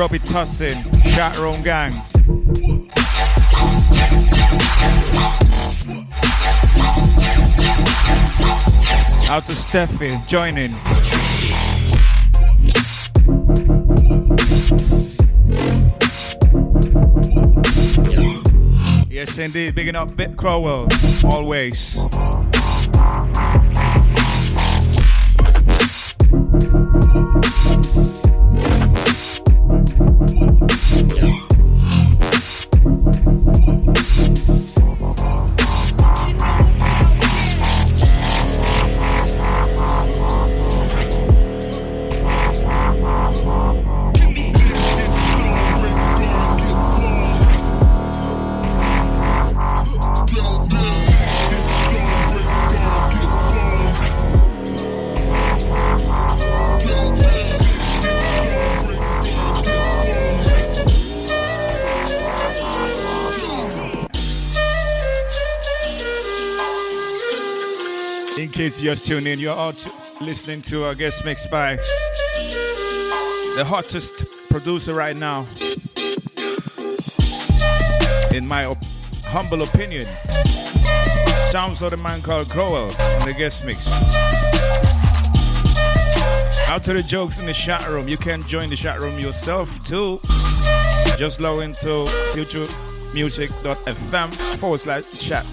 Robbie 0.00 0.18
Tussin, 0.18 0.76
Chatroom 1.12 1.62
Gang. 1.62 1.92
Out 9.30 9.44
to 9.44 9.52
Steffi, 9.52 10.26
joining. 10.26 10.70
Yes, 19.10 19.36
indeed. 19.36 19.74
Bigging 19.74 19.96
up 19.96 20.16
Bit 20.16 20.38
Crowell, 20.38 20.88
always. 21.30 22.00
Just 68.80 69.06
tuned 69.06 69.26
in, 69.26 69.38
you're 69.38 69.54
all 69.54 69.72
listening 70.20 70.60
to 70.62 70.84
our 70.84 70.94
guest 70.94 71.24
mix 71.24 71.46
by 71.46 71.76
the 73.56 73.64
hottest 73.66 74.24
producer 74.48 74.94
right 74.94 75.16
now. 75.16 75.46
in 78.32 78.46
my 78.46 78.64
op- 78.64 78.78
humble 79.24 79.62
opinion. 79.62 80.06
Sounds 81.44 81.82
of 81.82 81.90
the 81.90 81.96
man 82.02 82.22
called 82.22 82.48
Crowell 82.48 82.88
in 82.88 83.24
the 83.26 83.34
guest 83.36 83.64
mix. 83.64 83.86
Out 86.68 86.84
to 86.84 86.92
the 86.94 87.02
jokes 87.02 87.40
in 87.40 87.46
the 87.46 87.52
chat 87.52 87.86
room. 87.88 88.06
You 88.08 88.16
can 88.16 88.42
join 88.44 88.70
the 88.70 88.76
chat 88.76 89.00
room 89.00 89.18
yourself 89.18 89.84
too. 89.84 90.20
Just 91.18 91.40
log 91.40 91.62
into 91.62 92.06
futuremusic.fm 92.32 94.32
forward 94.58 94.80
slash 94.80 95.04
chat. 95.18 95.44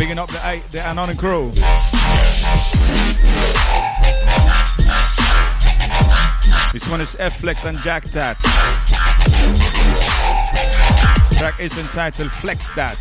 Bigging 0.00 0.18
up 0.18 0.30
the 0.30 0.40
eight, 0.48 0.62
the 0.70 0.80
Anon 0.80 1.14
crew. 1.14 1.50
This 6.72 6.88
one 6.88 7.02
is 7.02 7.16
F 7.18 7.38
Flex 7.40 7.66
and 7.66 7.76
Jack 7.80 8.04
That. 8.04 8.38
Track 11.36 11.60
is 11.60 11.76
entitled 11.76 12.30
Flex 12.30 12.74
That. 12.74 12.96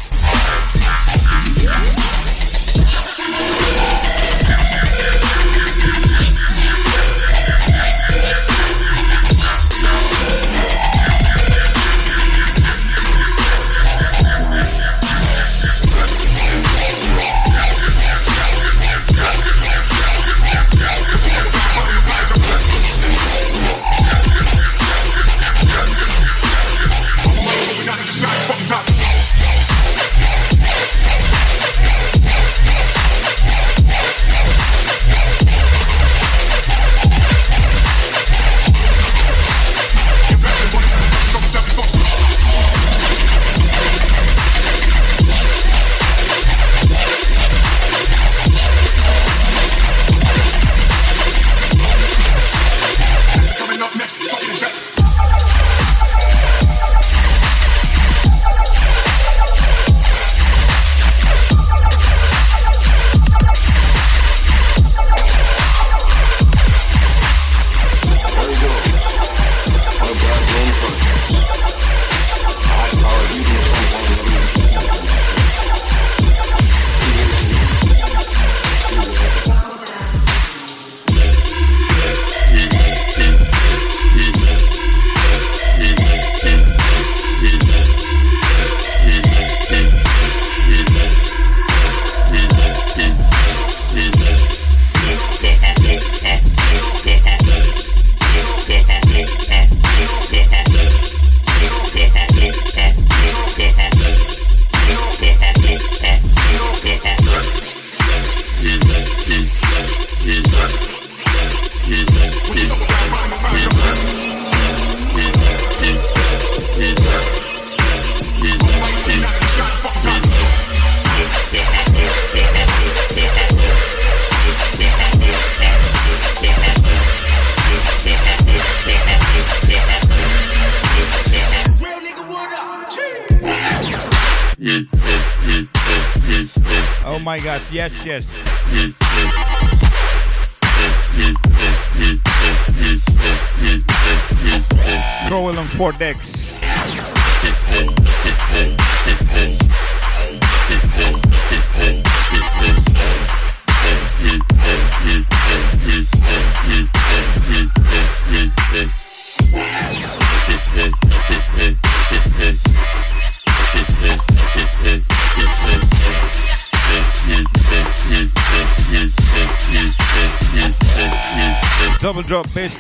Yes, 137.80 138.06
yes. 138.06 138.49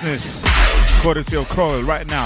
Business. 0.02 1.02
Courtesy 1.02 1.36
of 1.36 1.48
Crowell 1.50 1.84
right 1.84 2.08
now. 2.08 2.19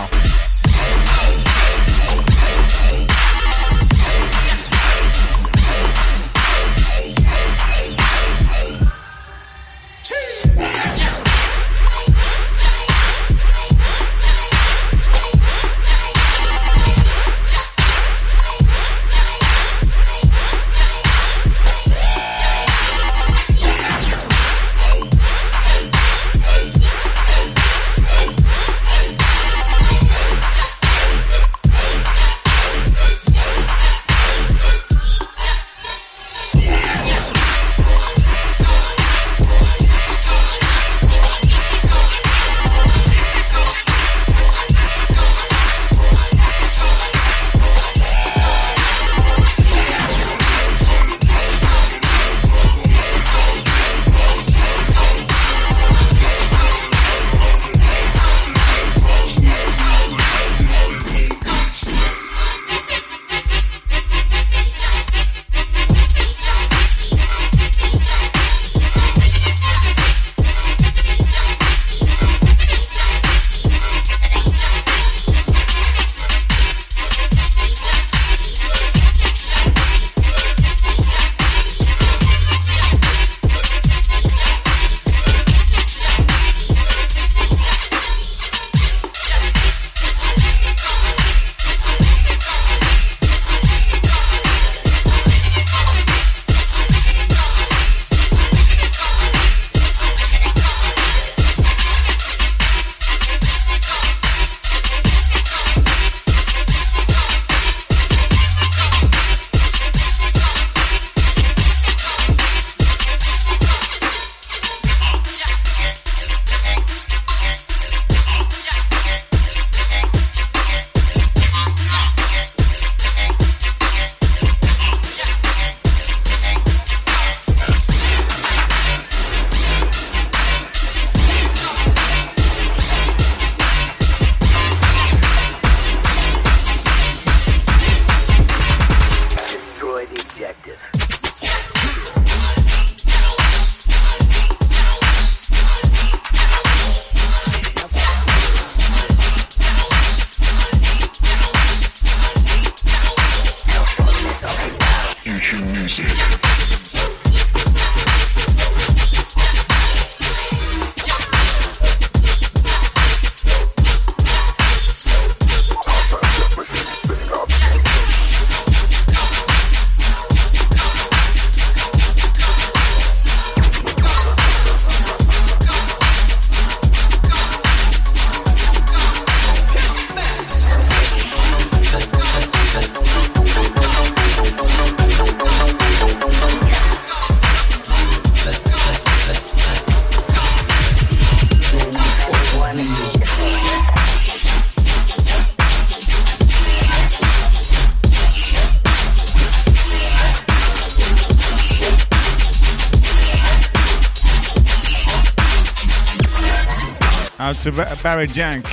To 207.63 207.71
Barry 207.71 208.27
Jank. 208.27 208.63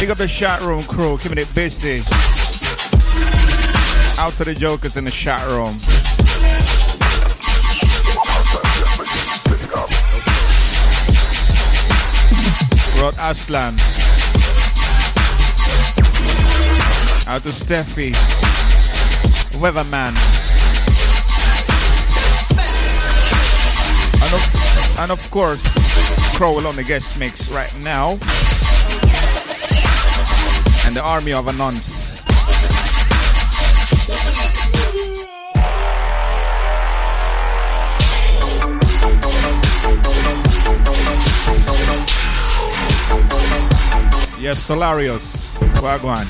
Pick 0.00 0.08
up 0.08 0.16
the 0.16 0.26
chat 0.26 0.62
room 0.62 0.82
crew, 0.84 1.18
keeping 1.18 1.36
it 1.36 1.54
busy. 1.54 1.98
Out 4.18 4.32
to 4.38 4.44
the 4.44 4.54
jokers 4.58 4.96
in 4.96 5.04
the 5.04 5.10
chat 5.10 5.46
room. 5.48 5.76
Rod 13.02 13.14
Aslan. 13.20 13.74
Out 17.28 17.42
to 17.42 17.50
Steffi. 17.50 18.14
Weatherman. 19.60 20.14
And 24.22 24.32
of, 24.32 24.98
and 25.00 25.10
of 25.12 25.30
course, 25.30 25.83
Crowell 26.34 26.66
on 26.66 26.74
the 26.74 26.82
guest 26.82 27.16
mix 27.18 27.48
right 27.50 27.72
now. 27.84 28.10
And 30.86 30.94
the 30.96 31.02
army 31.02 31.32
of 31.32 31.46
Anons. 31.46 32.02
Yes, 44.40 44.58
Solarius. 44.68 45.56
Wagwan. 45.80 46.26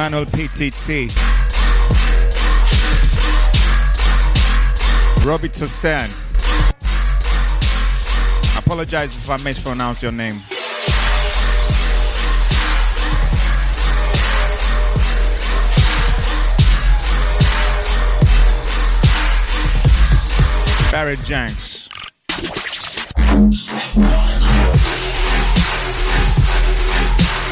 Manuel 0.00 0.24
PTT. 0.24 1.10
Robbie 5.26 5.50
Toussaint. 5.50 6.10
Apologize 8.56 9.14
if 9.14 9.28
I 9.28 9.36
mispronounce 9.44 10.02
your 10.02 10.12
name. 10.12 10.36
Barry 20.90 21.16
Janks. 21.28 21.90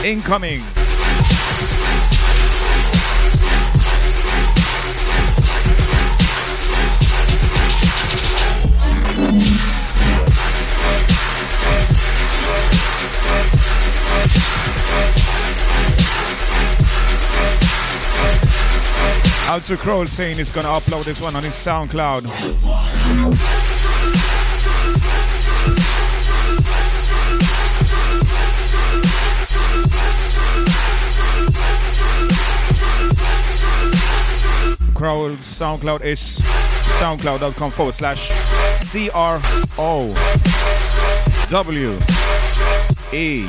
Incoming. 0.02 0.77
Also 19.58 19.76
Crowell 19.76 20.06
saying 20.06 20.36
he's 20.36 20.52
gonna 20.52 20.68
upload 20.68 21.02
this 21.02 21.20
one 21.20 21.34
on 21.34 21.42
his 21.42 21.52
SoundCloud. 21.52 22.22
Crow 34.94 35.34
SoundCloud 35.34 36.04
is 36.04 36.38
soundcloud.com 37.00 37.72
forward 37.72 37.94
slash 37.94 38.30
C 38.78 39.10
R 39.10 39.40
O 39.76 40.14
W 41.50 41.98
E. 43.12 43.48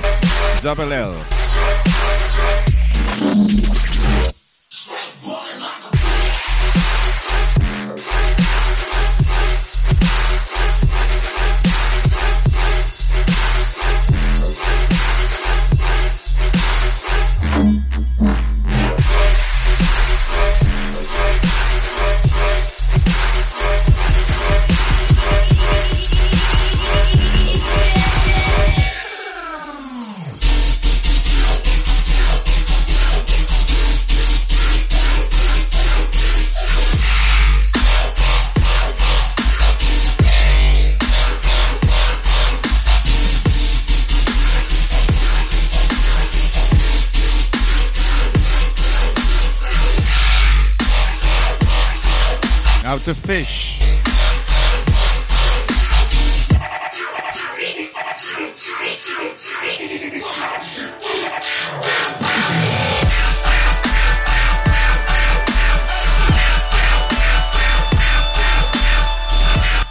to 53.09 53.15
fish. 53.15 53.79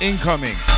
Incoming. 0.00 0.77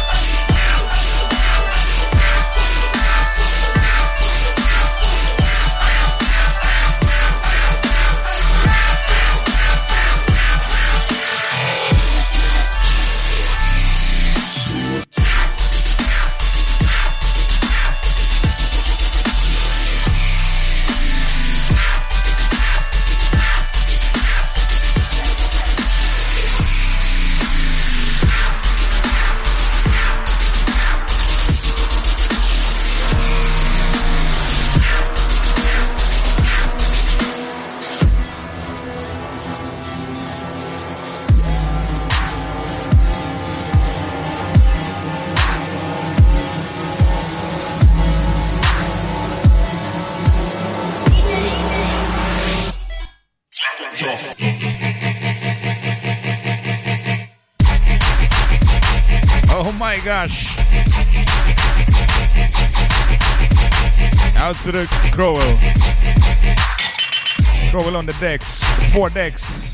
Decks. 68.20 68.62
Four 68.94 69.09
decks. 69.09 69.72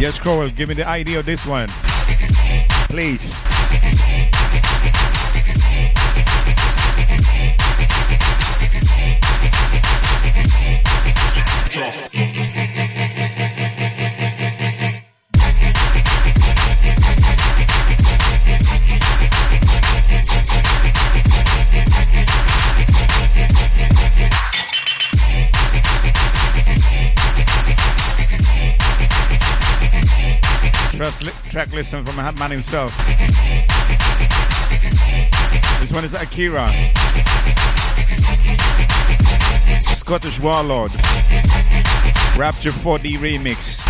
Yes, 0.00 0.20
Crowell, 0.20 0.48
give 0.50 0.68
me 0.68 0.74
the 0.76 0.86
idea 0.86 1.18
of 1.18 1.26
this 1.26 1.44
one. 1.44 1.66
Please. 2.88 3.43
Track, 31.64 31.72
li- 31.72 31.78
listen 31.78 32.04
from 32.04 32.16
the 32.16 32.40
man 32.40 32.50
himself. 32.50 32.96
This 35.80 35.92
one 35.92 36.04
is 36.04 36.14
Akira. 36.14 36.68
Scottish 39.96 40.40
Warlord. 40.40 40.92
Rapture 42.36 42.70
4D 42.70 43.16
remix. 43.18 43.83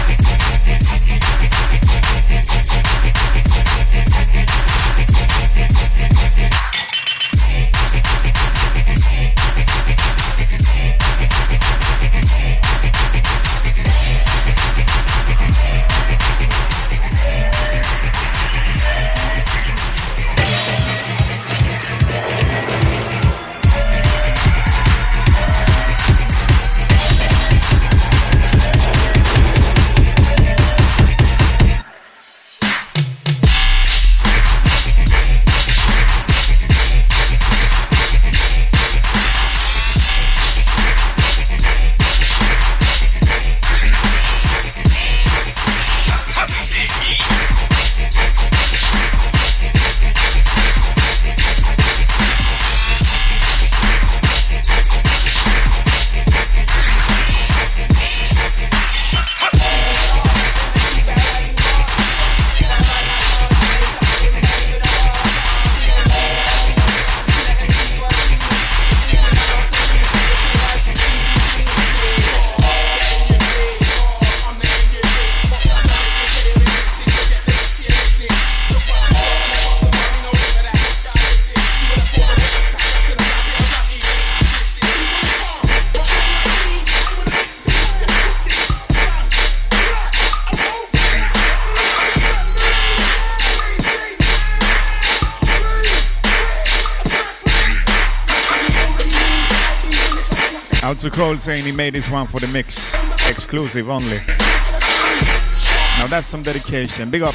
Cole 101.15 101.36
saying 101.36 101.65
he 101.65 101.70
made 101.70 101.95
this 101.95 102.11
one 102.11 102.27
for 102.27 102.41
the 102.41 102.49
mix. 102.49 102.93
Exclusive 103.31 103.89
only. 103.89 104.16
Now 105.99 106.09
that's 106.09 106.27
some 106.27 106.43
dedication. 106.43 107.09
Big 107.09 107.23
up. 107.23 107.35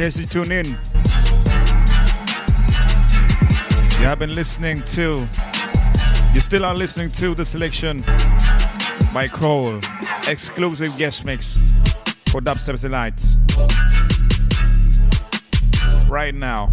Case 0.00 0.16
you 0.16 0.24
tune 0.24 0.50
in, 0.50 0.64
you 0.64 0.72
have 4.06 4.18
been 4.18 4.34
listening 4.34 4.80
to, 4.94 5.26
you 6.32 6.40
still 6.40 6.64
are 6.64 6.74
listening 6.74 7.10
to 7.10 7.34
the 7.34 7.44
selection 7.44 8.02
by 9.12 9.28
Crowell, 9.30 9.78
exclusive 10.26 10.96
guest 10.96 11.26
mix 11.26 11.58
for 12.30 12.40
Dubstep 12.40 12.80
Delight. 12.80 13.22
Right 16.08 16.34
now. 16.34 16.72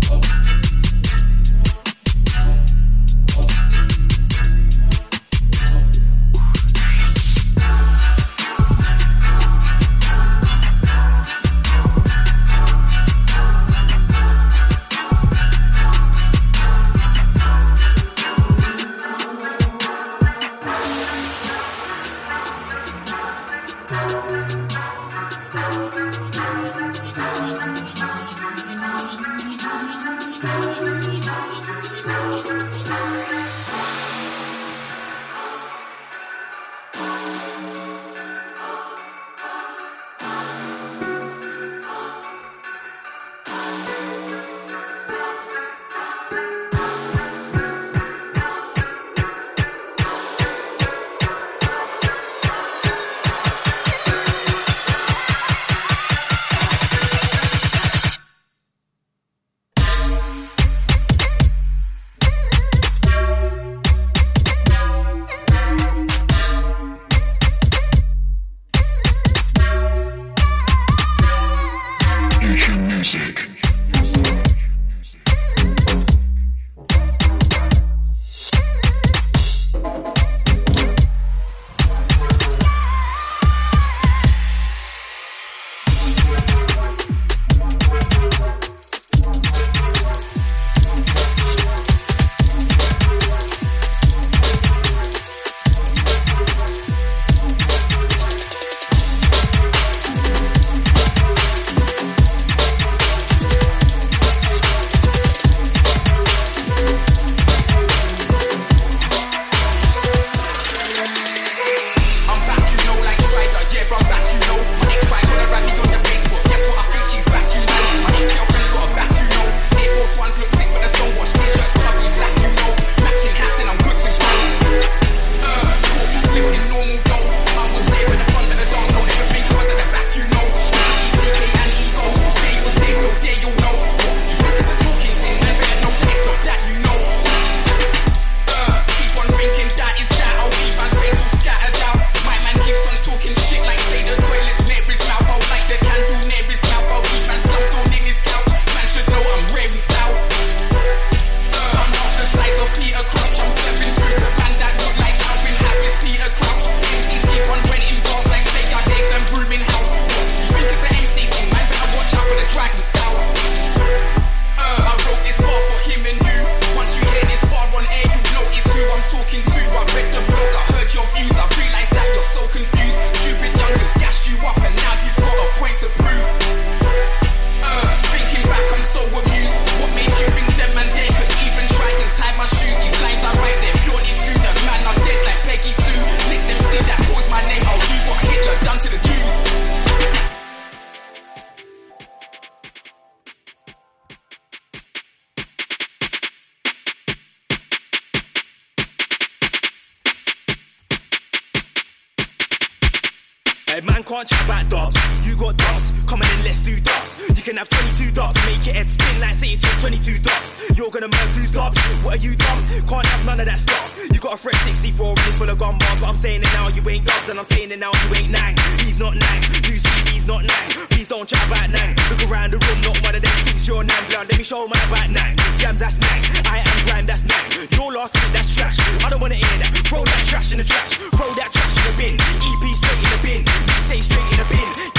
You 204.18 205.36
got 205.36 205.56
dubs. 205.58 205.97
Come 206.08 206.22
in, 206.24 206.40
let's 206.48 206.62
do 206.62 206.80
dubs. 206.80 207.28
You 207.36 207.44
can 207.44 207.58
have 207.58 207.68
22 207.68 208.16
dubs. 208.16 208.40
Make 208.48 208.66
your 208.66 208.76
head 208.76 208.88
spin 208.88 209.20
like 209.20 209.36
say 209.36 209.52
you 209.52 209.58
took 209.58 209.76
22 209.84 210.20
dubs. 210.24 210.72
You're 210.78 210.90
gonna 210.90 211.12
murk 211.12 211.32
who's 211.36 211.52
dubs. 211.52 211.76
What 212.00 212.16
are 212.16 212.24
you 212.24 212.34
dumb? 212.36 212.64
Can't 212.88 213.06
have 213.06 213.26
none 213.26 213.40
of 213.42 213.46
that 213.46 213.60
stuff. 213.60 213.92
You 214.08 214.20
got 214.20 214.34
a 214.34 214.38
fresh 214.38 214.56
64 214.64 215.14
rings 215.20 215.38
full 215.38 215.50
of 215.50 215.60
gun 215.60 215.78
bars. 215.78 216.00
But 216.00 216.08
I'm 216.08 216.16
saying 216.16 216.48
it 216.48 216.52
now, 216.56 216.70
you 216.70 216.80
ain't 216.88 217.04
dubbed. 217.04 217.28
And 217.28 217.38
I'm 217.38 217.44
saying 217.44 217.72
it 217.72 217.80
now, 217.80 217.92
you 217.92 218.24
ain't 218.24 218.32
nang. 218.32 218.56
He's 218.80 219.00
not 219.00 219.20
nang. 219.20 219.42
New 219.68 219.76
CD's 219.76 220.26
not 220.26 220.48
nang. 220.48 220.68
Please 220.88 221.10
don't 221.12 221.28
chat 221.28 221.44
about 221.44 221.70
nang. 221.76 221.92
Look 222.08 222.24
around 222.32 222.56
the 222.56 222.60
room, 222.64 222.80
not 222.88 222.96
one 223.04 223.16
of 223.16 223.22
them 223.22 223.36
thinks 223.44 223.68
you're 223.68 223.84
nang. 223.84 224.04
Blood, 224.08 224.32
let 224.32 224.38
me 224.40 224.48
show 224.48 224.64
man 224.64 224.80
about 224.88 225.12
nang. 225.12 225.36
Jams, 225.60 225.84
that's 225.84 226.00
nang. 226.00 226.24
I 226.48 226.64
am 226.64 226.78
grand, 226.88 227.12
that's 227.12 227.28
nang. 227.28 227.68
Your 227.76 227.92
last 227.92 228.16
minute, 228.16 228.32
that's 228.32 228.56
trash. 228.56 228.80
I 229.04 229.12
don't 229.12 229.20
wanna 229.20 229.36
hear 229.36 229.58
that. 229.60 229.76
Throw 229.92 230.08
that 230.08 230.24
trash 230.24 230.56
in 230.56 230.60
the 230.60 230.64
trash. 230.64 231.04
Throw 231.20 231.28
that 231.36 231.52
trash 231.52 231.76
in 231.76 231.84
the 231.84 231.94
bin. 232.00 232.16
EP 232.16 232.64
straight 232.80 233.02
in 233.04 233.12
the 233.12 233.20
bin. 233.28 233.44
Stay 233.92 234.00
straight 234.00 234.24
in 234.32 234.40
the 234.40 234.48
bin. 234.48 234.97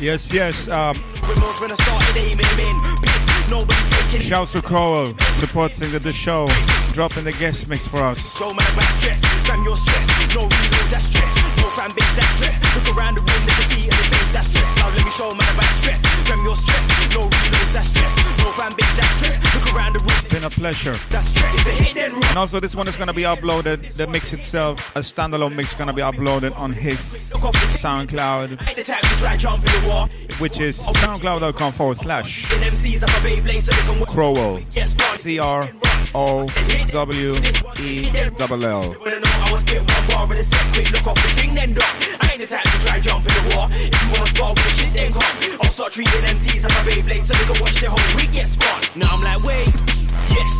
Yes, 0.00 0.32
yes. 0.32 0.68
Um, 0.68 0.96
shouts 4.20 4.52
to 4.52 4.62
Crowell 4.62 5.10
supporting 5.38 5.90
the 5.98 6.12
show, 6.12 6.48
dropping 6.92 7.24
the 7.24 7.32
guest 7.32 7.68
mix 7.68 7.86
for 7.86 8.02
us. 8.02 8.38
Show 11.80 11.86
man 11.86 11.96
about 11.96 12.12
stress, 12.12 12.20
stress. 12.20 12.20
No 12.20 12.20
reload, 12.20 12.20
that's 12.20 12.20
stress. 12.20 12.20
No 12.20 12.20
fan 12.20 12.20
base, 12.20 12.20
that's 12.20 12.32
stress. 12.36 12.56
Look 12.76 12.96
around 12.96 13.14
the 13.16 13.22
room, 13.24 13.42
there's 13.46 13.58
a 13.60 13.68
T 13.68 13.74
in 13.84 13.88
the 13.88 14.04
face, 14.12 14.32
that's 14.32 14.48
stress. 14.48 14.68
Now 14.76 14.88
let 14.90 15.04
me 15.04 15.10
show 15.10 15.30
man 15.32 15.54
about 15.54 15.72
stress, 15.80 16.00
fam 16.28 16.44
your 16.44 16.56
stress. 16.56 16.84
No 17.14 17.20
reload, 17.20 17.70
that's 17.72 17.88
stress. 17.88 18.12
No 18.38 18.50
fan 18.52 18.70
base, 18.76 18.94
that's 18.96 19.12
stress. 19.16 19.54
Look 19.54 19.74
around 19.74 19.92
the 19.94 19.98
room, 20.00 20.08
It's 20.20 20.34
been 20.34 20.44
a 20.44 20.50
pleasure. 20.50 20.92
that's 21.08 21.26
stress. 21.28 21.66
A 21.90 21.94
then 21.94 22.12
run. 22.12 22.24
And 22.28 22.36
also, 22.38 22.60
this 22.60 22.76
one 22.76 22.86
is 22.88 22.96
going 22.96 23.08
to 23.08 23.14
be 23.14 23.22
uploaded, 23.22 23.94
the 23.94 24.06
mix 24.06 24.32
itself, 24.34 24.94
a 24.94 25.00
standalone 25.00 25.56
mix, 25.56 25.74
going 25.74 25.88
to 25.88 25.94
be 25.94 26.02
uploaded 26.02 26.54
on 26.58 26.72
his 26.74 26.98
SoundCloud, 27.80 28.50
Ain't 28.68 28.76
the 28.76 28.84
type 28.84 29.00
to 29.00 29.16
try 29.18 29.36
jump 29.38 29.64
in 29.64 29.82
the 29.82 29.88
war. 29.88 30.06
which 30.38 30.60
is 30.60 30.78
soundcloud.com 30.78 31.72
forward 31.72 31.96
slash 31.96 32.52
In 32.52 32.60
MCs 32.60 33.02
up 33.02 33.08
a 33.08 33.12
Beyblade 33.26 33.62
so 33.62 33.72
they 33.72 33.82
can 33.90 34.00
work. 34.00 34.08
Crowell. 34.10 34.60
C 35.18 35.38
R 35.38 35.70
O 36.14 36.46
W 36.90 37.34
E 37.80 38.10
double 38.38 38.64
L. 38.64 38.96
Then 41.70 41.78
dog. 41.78 41.94
I 42.18 42.34
ain't 42.34 42.40
the 42.42 42.50
type 42.50 42.66
to 42.66 42.78
try 42.82 42.98
jump 42.98 43.22
in 43.22 43.34
the 43.38 43.44
war. 43.54 43.70
If 43.70 43.94
you 43.94 44.08
wanna 44.10 44.26
spar 44.26 44.50
with 44.50 44.66
a 44.66 44.72
kid, 44.74 44.90
then 44.90 45.12
come. 45.14 45.34
I'll 45.62 45.70
start 45.70 45.92
treating 45.94 46.22
MCs 46.26 46.66
like 46.66 46.74
a 46.74 46.82
Beyblade 46.82 47.22
so 47.22 47.34
they 47.38 47.46
can 47.46 47.58
watch 47.62 47.78
their 47.78 47.94
whole 47.94 48.10
week 48.18 48.32
get 48.34 48.50
spun. 48.50 48.82
Now 48.98 49.14
I'm 49.14 49.22
like, 49.22 49.38
wait, 49.46 49.70
yes. 50.34 50.54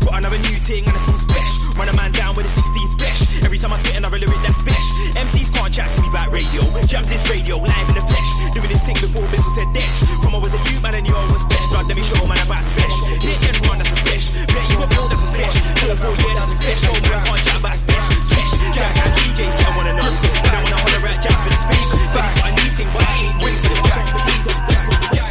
Got 0.00 0.24
another 0.24 0.40
new 0.40 0.56
thing 0.64 0.88
and 0.88 0.94
it's 0.96 1.04
full 1.04 1.20
special. 1.20 1.76
Run 1.76 1.92
a 1.92 1.96
man 1.96 2.12
down 2.12 2.32
with 2.36 2.48
a 2.48 2.52
16 2.56 2.88
special. 2.88 3.26
Every 3.44 3.58
time 3.58 3.72
I 3.72 3.78
spit 3.84 4.00
another 4.00 4.16
lyric 4.16 4.40
that's 4.40 4.56
special. 4.56 4.96
MCs 5.18 5.52
can't 5.52 5.72
chat 5.72 5.92
to 5.92 5.98
me 6.00 6.08
about 6.08 6.32
radio. 6.32 6.62
Jams 6.88 7.08
this 7.12 7.28
radio, 7.28 7.60
live 7.60 7.88
in 7.92 7.96
the 8.00 8.06
flesh. 8.06 8.30
Doing 8.56 8.72
this 8.72 8.80
thing 8.80 8.96
before 8.96 9.28
Bizzle 9.28 9.52
said 9.52 9.68
dash. 9.76 10.00
From 10.24 10.32
I 10.32 10.40
was 10.40 10.56
a 10.56 10.60
youth 10.72 10.80
man 10.80 10.96
and 10.96 11.04
you 11.04 11.12
all 11.12 11.28
was 11.28 11.44
special. 11.44 11.68
Blood, 11.68 11.84
let 11.90 11.96
me 12.00 12.04
show 12.06 12.16
man 12.24 12.40
about 12.40 12.64
special. 12.64 13.04
Hit 13.20 13.36
and 13.44 13.60
run, 13.68 13.76
that's 13.76 13.92
a 13.92 13.98
special. 14.00 14.32
Bet 14.48 14.64
you 14.72 14.78
a 14.80 14.86
bill, 14.88 15.04
that's 15.12 15.20
a 15.20 15.28
special. 15.36 15.60
Four, 16.00 16.16
yeah, 16.16 16.40
that's 16.40 16.48
a 16.48 16.56
special. 16.64 16.96
Man 17.12 17.20
can't 17.28 17.42
chat 17.44 17.60
about 17.60 17.76
special. 17.76 18.45
Special. 18.72 19.02
And 19.02 19.12
DJs 19.14 19.54
don't 19.62 19.76
wanna 19.76 19.94
know. 19.94 20.10
I 20.10 20.50
don't 20.50 20.64
wanna 20.66 20.78
holler 20.82 21.06
at 21.06 21.22
jams 21.22 21.40
for 21.42 21.50
the 21.50 21.58
speakers. 21.60 21.88
So 21.90 21.96
he's 22.02 22.12
got 22.14 22.26
a 22.26 22.50
new 22.56 22.90
but 22.92 23.02
I 23.06 23.14
ain't 23.22 23.36
win 23.42 23.54
for 23.62 23.70
the 23.70 23.82
gang. 23.86 24.06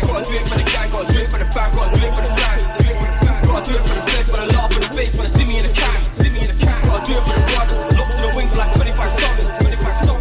Gotta 0.05 0.23
do 0.25 0.33
it 0.35 0.47
for 0.47 0.57
the 0.57 0.65
gang, 0.65 0.89
gotta 0.91 1.07
do 1.11 1.17
it 1.19 1.27
for 1.27 1.39
the 1.39 1.47
fam, 1.51 1.69
gotta 1.75 1.91
do 1.95 2.01
it 2.05 2.13
for 2.15 2.23
the 2.23 2.31
fam. 2.35 2.55
Gotta 3.45 3.61
do 3.65 3.73
it 3.75 3.83
for 3.85 3.95
the 3.95 4.03
flesh, 4.07 4.25
for 4.31 4.39
the 4.39 4.47
laugh, 4.55 4.69
for 4.71 4.79
the 4.79 4.89
face, 4.95 5.13
for 5.17 5.23
the 5.23 5.31
see 5.35 5.45
me 5.45 5.55
in 5.59 5.65
the 5.67 5.73
can. 5.75 5.97
See 6.15 6.29
me 6.31 6.39
in 6.45 6.49
the 6.51 6.57
can. 6.63 6.79
Gotta 6.85 7.05
do 7.05 7.13
it 7.19 7.23
for 7.27 7.35
the 7.35 7.43
brothers, 7.51 7.81
locked 7.99 8.13
to 8.15 8.21
the 8.23 8.31
wing 8.35 8.47
for 8.49 8.57
like 8.63 8.73
25 8.75 9.09
summers. 9.09 9.45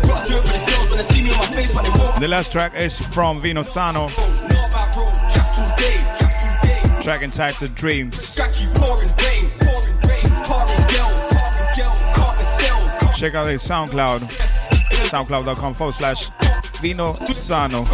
Gotta 0.04 0.26
do 0.26 0.34
it 0.38 0.44
for 0.44 0.54
the 0.54 0.62
girls 0.68 0.86
when 0.90 0.98
they 0.98 1.08
see 1.14 1.22
me 1.22 1.30
on 1.32 1.38
my 1.38 1.48
face, 1.54 1.70
but 1.74 1.82
they 1.86 1.92
won't. 1.94 2.16
The 2.20 2.28
last 2.28 2.50
track 2.52 2.72
is 2.74 2.98
from 2.98 3.40
Vino 3.40 3.62
Sano, 3.62 4.08
Know 4.10 4.58
about 4.68 4.90
bro, 4.94 5.06
trap 5.30 5.48
all 5.54 5.70
day, 5.78 5.96
trap 6.18 6.34
all 6.42 6.56
day. 6.66 7.02
track 7.02 7.22
entitled 7.22 7.74
Dreams. 7.74 8.34
Check 13.24 13.36
out 13.36 13.46
his 13.46 13.62
SoundCloud, 13.62 14.20
soundcloud.com 15.08 15.72
forward 15.72 15.94
slash 15.94 16.28
Vino 16.82 17.14
Sano. 17.14 17.84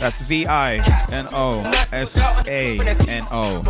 That's 0.00 0.22
V 0.22 0.44
I 0.48 0.78
N 1.12 1.28
O 1.30 1.62
S 1.92 2.44
A 2.48 2.80
N 3.08 3.22
O. 3.30 3.62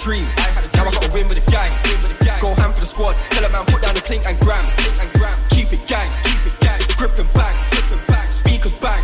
Dream. 0.00 0.43
Win 1.14 1.30
with 1.30 1.38
the 1.38 1.46
gang. 1.46 1.70
Go 2.42 2.50
ham 2.58 2.74
for 2.74 2.82
the 2.82 2.90
squad. 2.90 3.14
Tell 3.30 3.46
a 3.46 3.50
man 3.54 3.64
put 3.70 3.80
down 3.80 3.94
the 3.94 4.02
clink 4.02 4.26
and 4.26 4.34
grams. 4.42 4.74
Keep 5.54 5.70
it 5.70 5.86
gang. 5.86 6.10
Grip 6.98 7.14
and 7.14 7.30
bang. 7.32 7.54
Speakers 8.26 8.74
bang. 8.82 9.00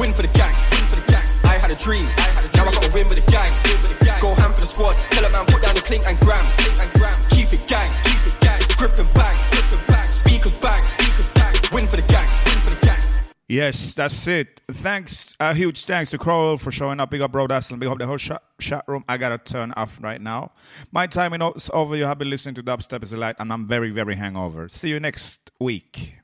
Win 0.00 0.16
for 0.16 0.24
the 0.24 0.32
gang. 0.32 0.54
I 1.44 1.60
had 1.60 1.70
a 1.70 1.76
dream. 1.76 2.08
Now 2.56 2.64
I 2.64 2.72
got 2.72 2.82
to 2.82 2.92
win 2.96 3.06
with 3.12 3.20
the 3.20 3.28
gang. 3.28 3.52
Go 4.18 4.32
ham 4.40 4.52
for 4.56 4.64
the 4.64 4.70
squad. 4.72 4.96
Tell 5.12 5.24
a 5.24 5.30
man 5.30 5.44
put 5.52 5.60
down 5.60 5.74
the 5.76 5.84
clink 5.84 6.08
and 6.08 6.18
grams. 6.24 7.29
Yes, 13.50 13.94
that's 13.94 14.28
it. 14.28 14.60
Thanks, 14.70 15.36
a 15.40 15.52
huge 15.52 15.84
thanks 15.84 16.10
to 16.10 16.18
Crowell 16.18 16.56
for 16.56 16.70
showing 16.70 17.00
up. 17.00 17.10
Big 17.10 17.20
up, 17.20 17.32
Bro 17.32 17.48
Dazzle. 17.48 17.78
Big 17.78 17.88
up 17.88 17.98
the 17.98 18.06
whole 18.06 18.16
chat, 18.16 18.44
chat 18.60 18.84
room. 18.86 19.04
I 19.08 19.16
gotta 19.16 19.38
turn 19.38 19.72
off 19.76 20.00
right 20.00 20.20
now. 20.20 20.52
My 20.92 21.08
time 21.08 21.34
is 21.34 21.68
over. 21.74 21.96
You 21.96 22.04
have 22.04 22.16
been 22.16 22.30
listening 22.30 22.54
to 22.54 22.62
Dubstep 22.62 23.08
Delight, 23.08 23.34
and 23.40 23.52
I'm 23.52 23.66
very, 23.66 23.90
very 23.90 24.14
hangover. 24.14 24.68
See 24.68 24.90
you 24.90 25.00
next 25.00 25.50
week. 25.58 26.19